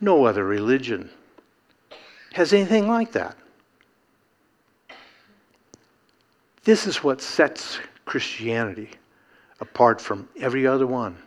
No 0.00 0.24
other 0.24 0.44
religion 0.44 1.10
has 2.40 2.54
anything 2.54 2.88
like 2.88 3.12
that. 3.12 3.36
This 6.64 6.86
is 6.86 7.04
what 7.04 7.20
sets 7.20 7.78
Christianity 8.06 8.88
apart 9.60 10.00
from 10.00 10.26
every 10.38 10.66
other 10.66 10.86
one. 10.86 11.18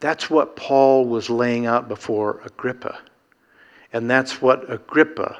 That's 0.00 0.30
what 0.30 0.56
Paul 0.56 1.04
was 1.04 1.28
laying 1.28 1.66
out 1.66 1.86
before 1.86 2.40
Agrippa. 2.46 2.98
And 3.92 4.10
that's 4.10 4.40
what 4.40 4.72
Agrippa 4.72 5.38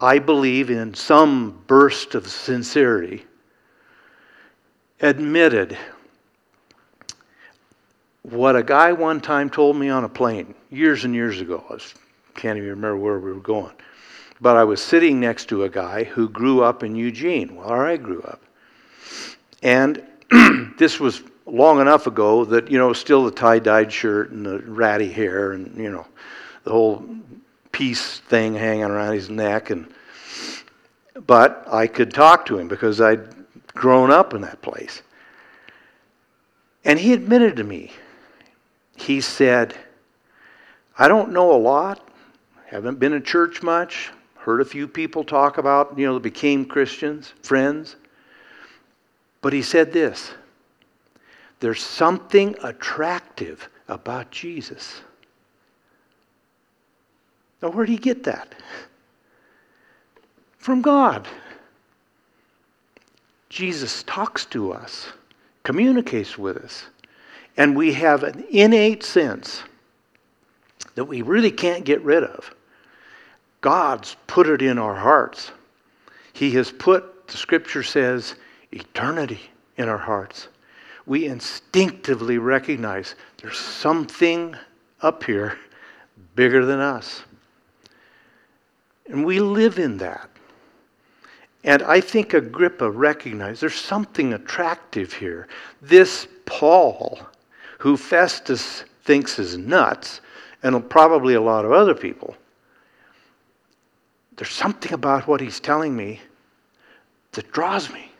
I 0.00 0.20
believe 0.20 0.70
in 0.70 0.94
some 0.94 1.62
burst 1.66 2.14
of 2.14 2.28
sincerity, 2.28 3.24
admitted 5.00 5.76
what 8.22 8.54
a 8.54 8.62
guy 8.62 8.92
one 8.92 9.20
time 9.20 9.48
told 9.48 9.76
me 9.76 9.88
on 9.88 10.04
a 10.04 10.08
plane 10.08 10.54
years 10.70 11.04
and 11.04 11.14
years 11.14 11.40
ago. 11.40 11.64
I 11.70 11.78
can't 12.36 12.58
even 12.58 12.70
remember 12.70 12.96
where 12.98 13.18
we 13.18 13.32
were 13.32 13.40
going. 13.40 13.72
But 14.40 14.56
I 14.56 14.64
was 14.64 14.82
sitting 14.82 15.18
next 15.18 15.46
to 15.46 15.64
a 15.64 15.68
guy 15.68 16.04
who 16.04 16.28
grew 16.28 16.62
up 16.62 16.82
in 16.82 16.94
Eugene, 16.94 17.56
where 17.56 17.86
I 17.86 17.96
grew 17.96 18.22
up. 18.22 18.42
And 19.62 20.02
this 20.78 21.00
was 21.00 21.22
long 21.46 21.80
enough 21.80 22.06
ago 22.06 22.44
that, 22.44 22.70
you 22.70 22.78
know, 22.78 22.92
still 22.92 23.24
the 23.24 23.30
tie 23.30 23.58
dyed 23.58 23.92
shirt 23.92 24.30
and 24.30 24.44
the 24.44 24.58
ratty 24.60 25.10
hair 25.10 25.52
and, 25.52 25.74
you 25.76 25.90
know, 25.90 26.06
the 26.64 26.70
whole 26.70 27.06
peace 27.72 28.18
thing 28.18 28.54
hanging 28.54 28.84
around 28.84 29.14
his 29.14 29.30
neck. 29.30 29.70
And, 29.70 29.86
but 31.26 31.64
I 31.70 31.86
could 31.86 32.12
talk 32.12 32.44
to 32.46 32.58
him 32.58 32.68
because 32.68 33.00
I'd 33.00 33.34
grown 33.68 34.10
up 34.10 34.34
in 34.34 34.42
that 34.42 34.60
place. 34.60 35.02
And 36.84 36.98
he 36.98 37.12
admitted 37.12 37.56
to 37.56 37.64
me, 37.64 37.92
he 38.96 39.20
said, 39.20 39.74
I 40.98 41.08
don't 41.08 41.32
know 41.32 41.52
a 41.52 41.58
lot, 41.58 42.06
haven't 42.66 42.98
been 42.98 43.12
in 43.12 43.22
church 43.22 43.62
much, 43.62 44.10
heard 44.34 44.60
a 44.60 44.64
few 44.64 44.86
people 44.88 45.24
talk 45.24 45.58
about, 45.58 45.98
you 45.98 46.06
know, 46.06 46.18
became 46.18 46.64
Christians, 46.64 47.32
friends. 47.42 47.96
But 49.40 49.52
he 49.52 49.62
said 49.62 49.92
this 49.92 50.32
there's 51.60 51.82
something 51.82 52.54
attractive 52.62 53.68
about 53.88 54.30
Jesus. 54.30 55.00
Now, 57.62 57.70
where 57.70 57.86
did 57.86 57.92
he 57.92 57.98
get 57.98 58.24
that? 58.24 58.54
From 60.58 60.82
God. 60.82 61.26
Jesus 63.48 64.02
talks 64.02 64.44
to 64.46 64.72
us, 64.72 65.08
communicates 65.62 66.36
with 66.36 66.58
us, 66.58 66.86
and 67.56 67.74
we 67.74 67.92
have 67.94 68.22
an 68.22 68.44
innate 68.50 69.02
sense 69.02 69.62
that 70.94 71.04
we 71.04 71.22
really 71.22 71.52
can't 71.52 71.84
get 71.84 72.02
rid 72.02 72.24
of. 72.24 72.54
God's 73.66 74.16
put 74.28 74.48
it 74.48 74.62
in 74.62 74.78
our 74.78 74.94
hearts. 74.94 75.50
He 76.32 76.52
has 76.52 76.70
put, 76.70 77.26
the 77.26 77.36
scripture 77.36 77.82
says, 77.82 78.36
eternity 78.70 79.40
in 79.76 79.88
our 79.88 79.98
hearts. 79.98 80.46
We 81.04 81.26
instinctively 81.26 82.38
recognize 82.38 83.16
there's 83.42 83.58
something 83.58 84.54
up 85.02 85.24
here 85.24 85.58
bigger 86.36 86.64
than 86.64 86.78
us. 86.78 87.24
And 89.10 89.26
we 89.26 89.40
live 89.40 89.80
in 89.80 89.96
that. 89.96 90.30
And 91.64 91.82
I 91.82 92.00
think 92.00 92.34
Agrippa 92.34 92.88
recognized 92.88 93.62
there's 93.62 93.74
something 93.74 94.34
attractive 94.34 95.12
here. 95.12 95.48
This 95.82 96.28
Paul, 96.44 97.18
who 97.78 97.96
Festus 97.96 98.84
thinks 99.02 99.40
is 99.40 99.58
nuts, 99.58 100.20
and 100.62 100.88
probably 100.88 101.34
a 101.34 101.40
lot 101.40 101.64
of 101.64 101.72
other 101.72 101.96
people, 101.96 102.36
there's 104.36 104.50
something 104.50 104.92
about 104.92 105.26
what 105.26 105.40
he's 105.40 105.60
telling 105.60 105.96
me 105.96 106.20
that 107.32 107.50
draws 107.52 107.90
me. 107.90 108.10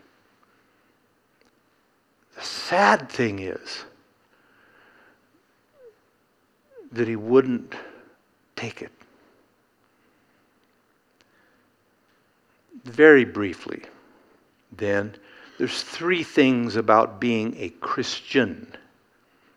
The 2.34 2.42
sad 2.42 3.08
thing 3.08 3.38
is 3.40 3.84
that 6.92 7.08
he 7.08 7.16
wouldn't 7.16 7.74
take 8.56 8.82
it. 8.82 8.92
Very 12.84 13.24
briefly, 13.24 13.82
then, 14.76 15.14
there's 15.58 15.82
three 15.82 16.22
things 16.22 16.76
about 16.76 17.18
being 17.20 17.54
a 17.58 17.70
Christian, 17.80 18.74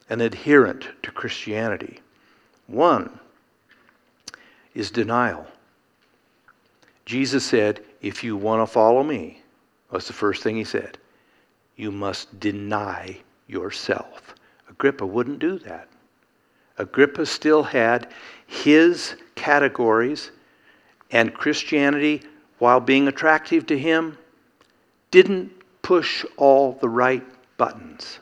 an 0.10 0.22
adherent 0.22 0.88
to 1.04 1.12
Christianity. 1.12 2.00
One 2.68 3.20
is 4.74 4.92
denial. 4.92 5.46
Jesus 7.10 7.44
said, 7.44 7.84
If 8.04 8.24
you 8.24 8.38
want 8.38 8.62
to 8.62 8.72
follow 8.72 9.02
me, 9.02 9.42
what's 9.90 10.06
the 10.06 10.14
first 10.14 10.44
thing 10.44 10.56
he 10.56 10.64
said? 10.64 11.00
You 11.76 11.92
must 11.92 12.40
deny 12.40 13.18
yourself. 13.48 14.36
Agrippa 14.70 15.08
wouldn't 15.08 15.40
do 15.40 15.58
that. 15.58 15.88
Agrippa 16.78 17.26
still 17.26 17.64
had 17.64 18.12
his 18.46 19.16
categories, 19.34 20.30
and 21.10 21.34
Christianity, 21.34 22.22
while 22.60 22.80
being 22.80 23.08
attractive 23.08 23.66
to 23.66 23.80
him, 23.80 24.16
didn't 25.10 25.52
push 25.82 26.24
all 26.38 26.74
the 26.74 26.90
right 26.90 27.26
buttons. 27.58 28.20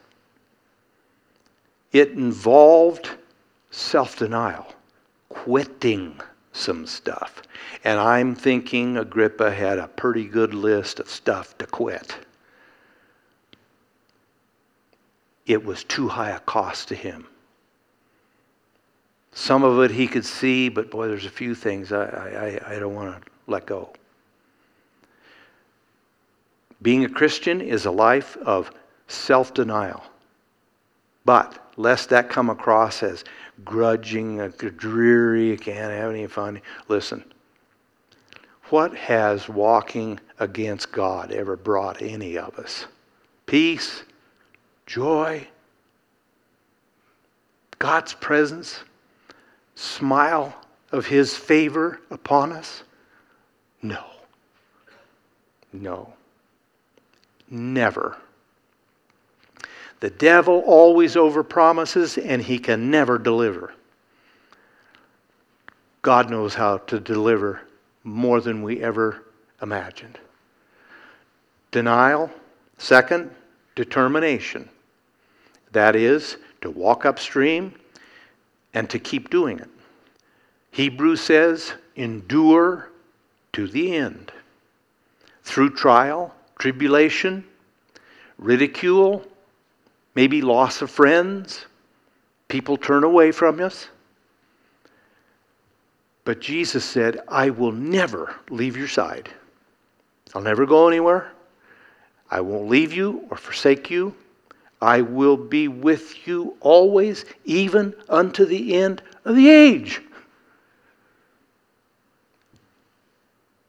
It 1.92 2.12
involved 2.12 3.10
self 3.70 4.18
denial, 4.18 4.74
quitting 5.28 6.22
some 6.58 6.86
stuff. 6.86 7.42
And 7.84 8.00
I'm 8.00 8.36
thinking 8.36 8.98
Agrippa 8.98 9.52
had 9.52 9.78
a 9.78 9.88
pretty 9.88 10.26
good 10.26 10.54
list 10.54 11.00
of 11.00 11.10
stuff 11.10 11.58
to 11.60 11.66
quit. 11.66 12.16
It 15.46 15.64
was 15.64 15.84
too 15.84 16.10
high 16.10 16.32
a 16.32 16.40
cost 16.40 16.90
to 16.90 16.96
him. 16.96 17.28
Some 19.32 19.64
of 19.64 19.80
it 19.84 19.92
he 19.92 20.08
could 20.08 20.26
see, 20.26 20.68
but 20.68 20.90
boy, 20.90 21.08
there's 21.08 21.26
a 21.26 21.30
few 21.30 21.54
things 21.54 21.92
I, 21.92 22.60
I, 22.66 22.76
I 22.76 22.80
don't 22.80 22.96
want 22.96 23.24
to 23.24 23.32
let 23.46 23.66
go. 23.66 23.94
Being 26.82 27.06
a 27.06 27.10
Christian 27.10 27.62
is 27.62 27.86
a 27.86 27.92
life 27.92 28.36
of 28.38 28.72
self 29.08 29.54
denial. 29.54 30.04
But 31.24 31.72
lest 31.78 32.10
that 32.10 32.30
come 32.30 32.50
across 32.50 33.04
as 33.04 33.24
grudging, 33.64 34.48
dreary, 34.78 35.58
can't 35.58 35.92
have 35.92 36.12
any 36.12 36.28
fun. 36.28 36.62
Listen, 36.88 37.24
what 38.70 38.96
has 38.96 39.48
walking 39.48 40.20
against 40.40 40.92
God 40.92 41.32
ever 41.32 41.56
brought 41.56 42.02
any 42.02 42.38
of 42.38 42.58
us? 42.60 42.86
Peace, 43.46 44.04
joy, 44.86 45.48
God's 47.80 48.14
presence, 48.14 48.80
smile 49.76 50.54
of 50.92 51.06
His 51.06 51.36
favor 51.36 52.02
upon 52.10 52.52
us? 52.52 52.84
No. 53.82 54.04
No. 55.72 56.14
Never. 57.50 58.18
The 60.00 60.10
devil 60.10 60.64
always 60.66 61.16
overpromises 61.16 62.24
and 62.24 62.42
he 62.42 62.60
can 62.60 62.92
never 62.92 63.18
deliver. 63.18 63.74
God 66.02 66.30
knows 66.30 66.54
how 66.54 66.78
to 66.78 67.00
deliver 67.00 67.62
more 68.04 68.40
than 68.40 68.62
we 68.62 68.82
ever 68.82 69.24
imagined. 69.62 70.20
Denial. 71.72 72.32
Second, 72.78 73.32
determination. 73.76 74.70
That 75.72 75.96
is, 75.96 76.38
to 76.62 76.70
walk 76.70 77.06
upstream 77.06 77.74
and 78.74 78.90
to 78.90 79.00
keep 79.00 79.30
doing 79.30 79.60
it. 79.60 79.70
Hebrews 80.72 81.22
says, 81.22 81.74
endure 81.96 82.90
to 83.54 83.68
the 83.68 83.96
end. 83.96 84.32
Through 85.44 85.72
trial, 85.72 86.34
tribulation, 86.60 87.44
ridicule, 88.38 89.26
maybe 90.18 90.42
loss 90.42 90.82
of 90.82 90.90
friends. 90.90 91.68
People 92.48 92.76
turn 92.76 93.04
away 93.04 93.32
from 93.32 93.60
us. 93.62 93.88
But 96.26 96.42
Jesus 96.42 96.84
said, 96.84 97.20
I 97.28 97.52
will 97.52 97.72
never 97.72 98.36
leave 98.50 98.76
your 98.76 98.88
side. 98.88 99.30
I'll 100.34 100.42
never 100.42 100.66
go 100.66 100.88
anywhere. 100.88 101.34
I 102.32 102.42
won't 102.42 102.68
leave 102.68 102.94
you 102.94 103.28
or 103.30 103.38
forsake 103.38 103.92
you. 103.92 104.16
I 104.82 105.02
will 105.02 105.38
be 105.38 105.68
with 105.68 106.28
you 106.28 106.58
always, 106.62 107.24
even 107.46 107.94
unto 108.10 108.44
the 108.44 108.74
end 108.74 109.04
of 109.24 109.36
the 109.36 109.48
age. 109.48 110.02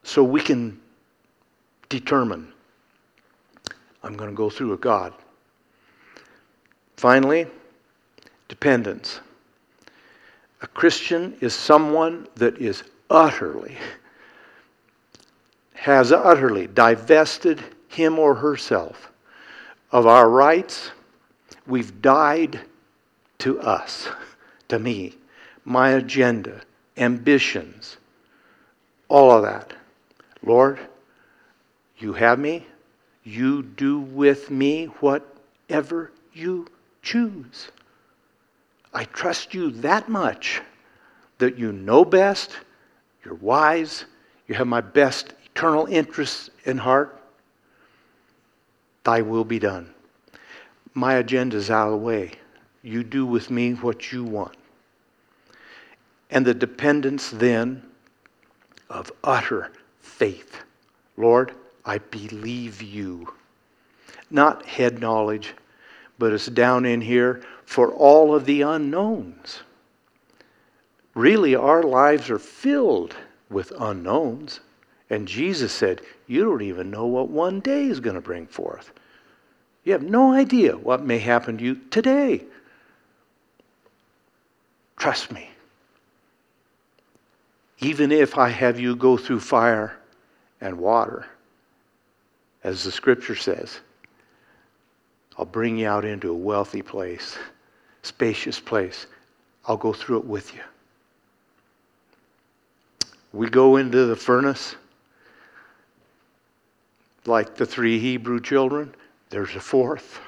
So 0.03 0.25
we 0.25 0.41
can 0.41 0.81
determine 1.91 2.51
I'm 4.03 4.17
going 4.17 4.31
to 4.31 4.37
go 4.37 4.49
through 4.49 4.71
with 4.71 4.81
God. 4.81 5.13
Finally, 6.99 7.47
dependence. 8.49 9.21
A 10.63 10.67
Christian 10.67 11.37
is 11.41 11.55
someone 11.55 12.27
that 12.35 12.59
is 12.59 12.83
utterly, 13.09 13.79
has 15.75 16.11
utterly 16.11 16.67
divested 16.67 17.63
him 17.87 18.19
or 18.19 18.35
herself 18.35 19.13
of 19.93 20.09
our 20.09 20.29
rights. 20.29 20.91
We've 21.69 22.03
died 22.03 22.59
to 23.39 23.61
us, 23.61 24.09
to 24.67 24.81
me, 24.81 25.15
my 25.65 25.91
agenda, 25.91 26.63
ambitions, 26.97 27.99
all 29.09 29.31
of 29.31 29.45
that. 29.45 29.73
Lord, 30.43 30.81
you 31.99 32.15
have 32.15 32.41
me. 32.41 32.67
You 33.23 33.63
do 33.63 34.01
with 34.01 34.51
me 34.51 34.87
whatever 34.87 36.11
you 36.33 36.67
choose. 37.03 37.71
I 38.93 39.05
trust 39.05 39.55
you 39.55 39.71
that 39.71 40.09
much 40.09 40.61
that 41.39 41.59
you 41.59 41.73
know 41.73 42.05
best, 42.05 42.57
you're 43.25 43.35
wise, 43.35 44.05
you 44.47 44.55
have 44.55 44.67
my 44.67 44.81
best 44.81 45.35
eternal 45.45 45.87
interests 45.87 46.51
in 46.65 46.79
heart. 46.79 47.21
Thy 49.05 49.23
will 49.23 49.45
be 49.45 49.59
done. 49.59 49.95
My 50.95 51.17
agenda's 51.17 51.71
out 51.71 51.87
of 51.87 51.93
the 51.93 51.99
way. 51.99 52.33
You 52.83 53.05
do 53.05 53.25
with 53.25 53.51
me 53.51 53.73
what 53.75 54.13
you 54.13 54.25
want. 54.25 54.57
And 56.31 56.45
the 56.45 56.55
dependence 56.55 57.31
then 57.31 57.83
of 58.91 59.13
utter 59.23 59.73
faith. 60.01 60.63
Lord, 61.17 61.53
I 61.85 61.99
believe 61.99 62.83
you. 62.83 63.33
Not 64.31 64.67
head 64.67 65.01
knowledge, 65.01 65.55
but 66.19 66.33
it's 66.33 66.47
down 66.47 66.85
in 66.85 67.01
here 67.01 67.43
for 67.65 67.93
all 67.93 68.35
of 68.35 68.45
the 68.45 68.63
unknowns. 68.63 69.61
Really, 71.15 71.55
our 71.55 71.83
lives 71.83 72.31
are 72.31 72.39
filled 72.39 73.17
with 73.51 73.73
unknowns. 73.79 74.61
And 75.11 75.27
Jesus 75.27 75.73
said, 75.73 76.03
You 76.27 76.45
don't 76.45 76.63
even 76.63 76.91
know 76.91 77.07
what 77.07 77.29
one 77.29 77.61
day 77.61 77.87
is 77.87 78.01
going 78.01 78.17
to 78.17 78.21
bring 78.21 78.47
forth. 78.47 78.93
You 79.85 79.93
have 79.93 80.03
no 80.03 80.33
idea 80.33 80.77
what 80.77 81.05
may 81.05 81.19
happen 81.19 81.59
to 81.59 81.65
you 81.65 81.77
today. 81.91 82.45
Trust 84.97 85.33
me. 85.33 85.49
Even 87.79 88.11
if 88.11 88.37
I 88.37 88.49
have 88.49 88.79
you 88.79 88.97
go 88.97 89.17
through 89.17 89.41
fire 89.41 89.97
and 90.61 90.79
water, 90.79 91.27
as 92.65 92.83
the 92.83 92.91
scripture 92.91 93.37
says, 93.37 93.81
I'll 95.39 95.45
bring 95.45 95.79
you 95.79 95.87
out 95.87 96.05
into 96.05 96.31
a 96.31 96.35
wealthy 96.35 96.83
place, 96.83 97.39
spacious 98.03 98.59
place. 98.59 99.07
I'll 99.67 99.77
go 99.77 99.93
through 99.93 100.19
it 100.19 100.25
with 100.25 100.53
you. 100.55 100.63
We 103.33 103.49
go 103.49 103.77
into 103.77 104.07
the 104.07 104.17
furnace 104.17 104.75
like 107.25 107.55
the 107.55 107.67
three 107.67 107.99
Hebrew 108.01 108.41
children. 108.41 108.95
There's 109.31 109.55
a 109.55 109.61
fourth. 109.61 110.21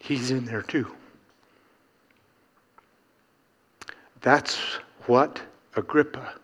He's 0.00 0.30
in 0.30 0.44
there 0.44 0.62
too. 0.62 0.94
That's 4.20 4.58
what 5.06 5.40
Agrippa 5.74 6.34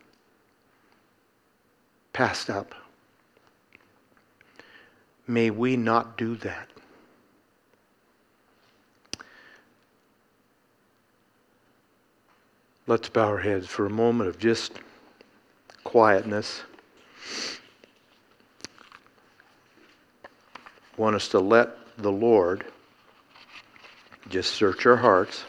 passed 2.11 2.49
up. 2.49 2.75
May 5.27 5.49
we 5.49 5.77
not 5.77 6.17
do 6.17 6.35
that. 6.37 6.67
Let's 12.87 13.09
bow 13.09 13.27
our 13.27 13.37
heads 13.37 13.67
for 13.67 13.85
a 13.85 13.89
moment 13.89 14.29
of 14.29 14.39
just 14.39 14.79
quietness. 15.83 16.63
want 21.01 21.15
us 21.15 21.29
to 21.29 21.39
let 21.39 21.69
the 21.97 22.11
Lord 22.11 22.63
just 24.29 24.51
search 24.53 24.85
our 24.85 24.97
hearts. 24.97 25.45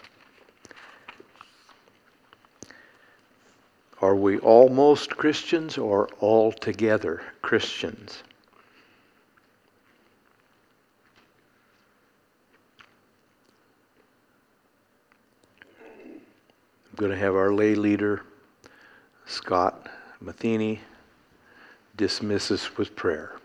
Are 4.01 4.16
we 4.16 4.39
almost 4.39 5.11
Christians 5.11 5.77
or 5.77 6.09
altogether 6.23 7.23
Christians? 7.43 8.23
Going 16.97 17.11
to 17.11 17.16
have 17.16 17.34
our 17.34 17.53
lay 17.53 17.74
leader, 17.74 18.22
Scott 19.26 19.88
Matheny, 20.20 20.80
dismiss 21.97 22.51
us 22.51 22.76
with 22.76 22.95
prayer. 22.97 23.36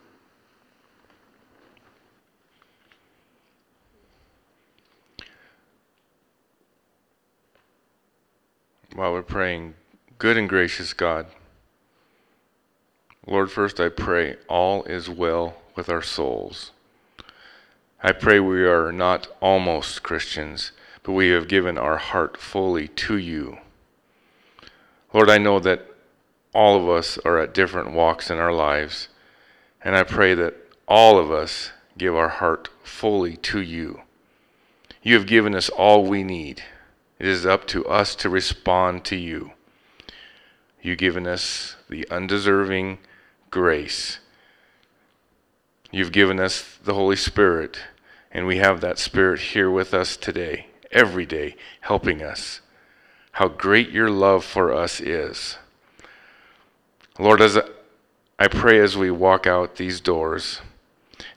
while 8.97 9.13
we're 9.13 9.21
praying, 9.21 9.75
good 10.17 10.37
and 10.37 10.49
gracious 10.49 10.91
God, 10.91 11.27
Lord, 13.27 13.51
first 13.51 13.79
I 13.79 13.89
pray 13.89 14.37
all 14.47 14.83
is 14.85 15.07
well 15.07 15.57
with 15.75 15.87
our 15.87 16.01
souls. 16.01 16.71
I 18.01 18.11
pray 18.11 18.39
we 18.39 18.65
are 18.65 18.91
not 18.91 19.27
almost 19.39 20.01
Christians, 20.01 20.71
but 21.07 21.13
we 21.13 21.29
have 21.29 21.47
given 21.47 21.77
our 21.77 21.95
heart 21.95 22.35
fully 22.35 22.89
to 22.89 23.15
you. 23.15 23.57
Lord, 25.13 25.29
I 25.29 25.37
know 25.37 25.57
that 25.57 25.85
all 26.53 26.75
of 26.75 26.89
us 26.89 27.17
are 27.19 27.39
at 27.39 27.53
different 27.53 27.93
walks 27.93 28.29
in 28.29 28.37
our 28.39 28.51
lives, 28.51 29.07
and 29.81 29.95
I 29.95 30.03
pray 30.03 30.33
that 30.33 30.55
all 30.85 31.17
of 31.17 31.31
us 31.31 31.71
give 31.97 32.13
our 32.13 32.27
heart 32.27 32.67
fully 32.83 33.37
to 33.37 33.61
you. 33.61 34.01
You 35.01 35.13
have 35.13 35.27
given 35.27 35.55
us 35.55 35.69
all 35.69 36.03
we 36.03 36.25
need. 36.25 36.63
It 37.19 37.25
is 37.25 37.45
up 37.45 37.67
to 37.67 37.85
us 37.85 38.13
to 38.15 38.29
respond 38.29 39.05
to 39.05 39.15
you. 39.15 39.53
You've 40.81 40.97
given 40.97 41.25
us 41.25 41.77
the 41.89 42.05
undeserving 42.11 42.97
grace. 43.49 44.19
You've 45.89 46.11
given 46.11 46.37
us 46.37 46.77
the 46.83 46.95
Holy 46.95 47.15
Spirit, 47.15 47.79
and 48.29 48.45
we 48.45 48.57
have 48.57 48.81
that 48.81 48.99
Spirit 48.99 49.39
here 49.39 49.71
with 49.71 49.93
us 49.93 50.17
today, 50.17 50.67
every 50.91 51.25
day, 51.25 51.55
helping 51.81 52.21
us. 52.21 52.61
How 53.33 53.47
great 53.47 53.89
your 53.91 54.09
love 54.09 54.43
for 54.43 54.73
us 54.73 54.99
is. 54.99 55.57
Lord, 57.19 57.41
as 57.41 57.57
I 58.39 58.47
pray 58.47 58.79
as 58.79 58.95
we 58.95 59.11
walk 59.11 59.47
out 59.47 59.75
these 59.75 59.99
doors, 59.99 60.61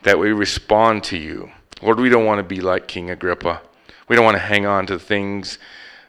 that 0.03 0.19
we 0.19 0.33
respond 0.33 1.05
to 1.05 1.17
you. 1.17 1.51
Lord, 1.83 1.99
we 1.99 2.09
don't 2.09 2.27
want 2.27 2.39
to 2.39 2.43
be 2.43 2.61
like 2.61 2.89
King 2.89 3.11
Agrippa. 3.11 3.63
We 4.09 4.17
don't 4.17 4.25
want 4.25 4.37
to 4.37 4.41
hang 4.41 4.67
on 4.67 4.87
to 4.87 4.99
things. 4.99 5.59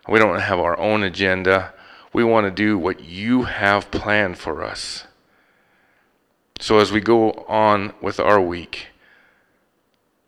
We 0.07 0.19
don't 0.19 0.29
want 0.29 0.39
to 0.41 0.45
have 0.45 0.59
our 0.59 0.77
own 0.77 1.03
agenda. 1.03 1.73
We 2.13 2.23
want 2.23 2.45
to 2.45 2.51
do 2.51 2.77
what 2.77 3.01
you 3.03 3.43
have 3.43 3.91
planned 3.91 4.37
for 4.37 4.63
us. 4.63 5.05
So 6.59 6.79
as 6.79 6.91
we 6.91 6.99
go 6.99 7.31
on 7.47 7.93
with 8.01 8.19
our 8.19 8.41
week, 8.41 8.87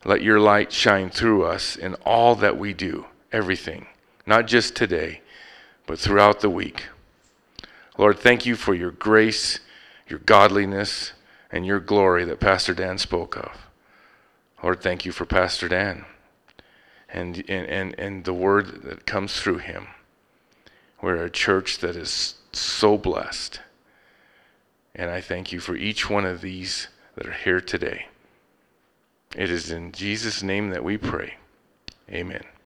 let 0.06 0.22
your 0.22 0.40
light 0.40 0.72
shine 0.72 1.10
through 1.10 1.46
us 1.46 1.76
in 1.76 1.96
all 2.06 2.36
that 2.36 2.58
we 2.58 2.74
do, 2.74 3.06
everything, 3.32 3.88
not 4.26 4.48
just 4.48 4.76
today, 4.76 5.22
but 5.86 6.00
throughout 6.00 6.42
the 6.42 6.50
week. 6.50 6.84
Lord, 7.98 8.20
thank 8.20 8.46
you 8.46 8.56
for 8.56 8.74
your 8.74 8.92
grace, 8.92 9.60
your 10.08 10.20
godliness, 10.20 11.14
and 11.52 11.66
your 11.66 11.80
glory 11.80 12.26
that 12.26 12.40
Pastor 12.40 12.74
Dan 12.74 12.98
spoke 12.98 13.38
of. 13.38 13.68
Lord, 14.64 14.82
thank 14.82 15.06
you 15.06 15.12
for 15.12 15.26
Pastor 15.26 15.68
Dan 15.68 16.06
and, 17.10 17.44
and, 17.48 17.68
and, 17.68 18.00
and 18.00 18.24
the 18.26 18.34
word 18.34 18.82
that 18.84 19.06
comes 19.06 19.40
through 19.40 19.60
him. 19.60 19.88
We're 21.02 21.24
a 21.24 21.30
church 21.30 21.78
that 21.80 21.96
is 21.96 22.36
so 22.52 22.98
blessed. 22.98 23.62
And 24.96 25.12
I 25.12 25.22
thank 25.22 25.52
you 25.52 25.60
for 25.60 25.76
each 25.76 26.10
one 26.10 26.26
of 26.26 26.42
these 26.42 26.88
that 27.16 27.28
are 27.28 27.34
here 27.34 27.62
today. 27.62 28.08
It 29.36 29.50
is 29.50 29.72
in 29.72 29.92
Jesus' 29.92 30.44
name 30.44 30.70
that 30.70 30.84
we 30.84 30.98
pray. 30.98 31.36
Amen. 32.10 32.44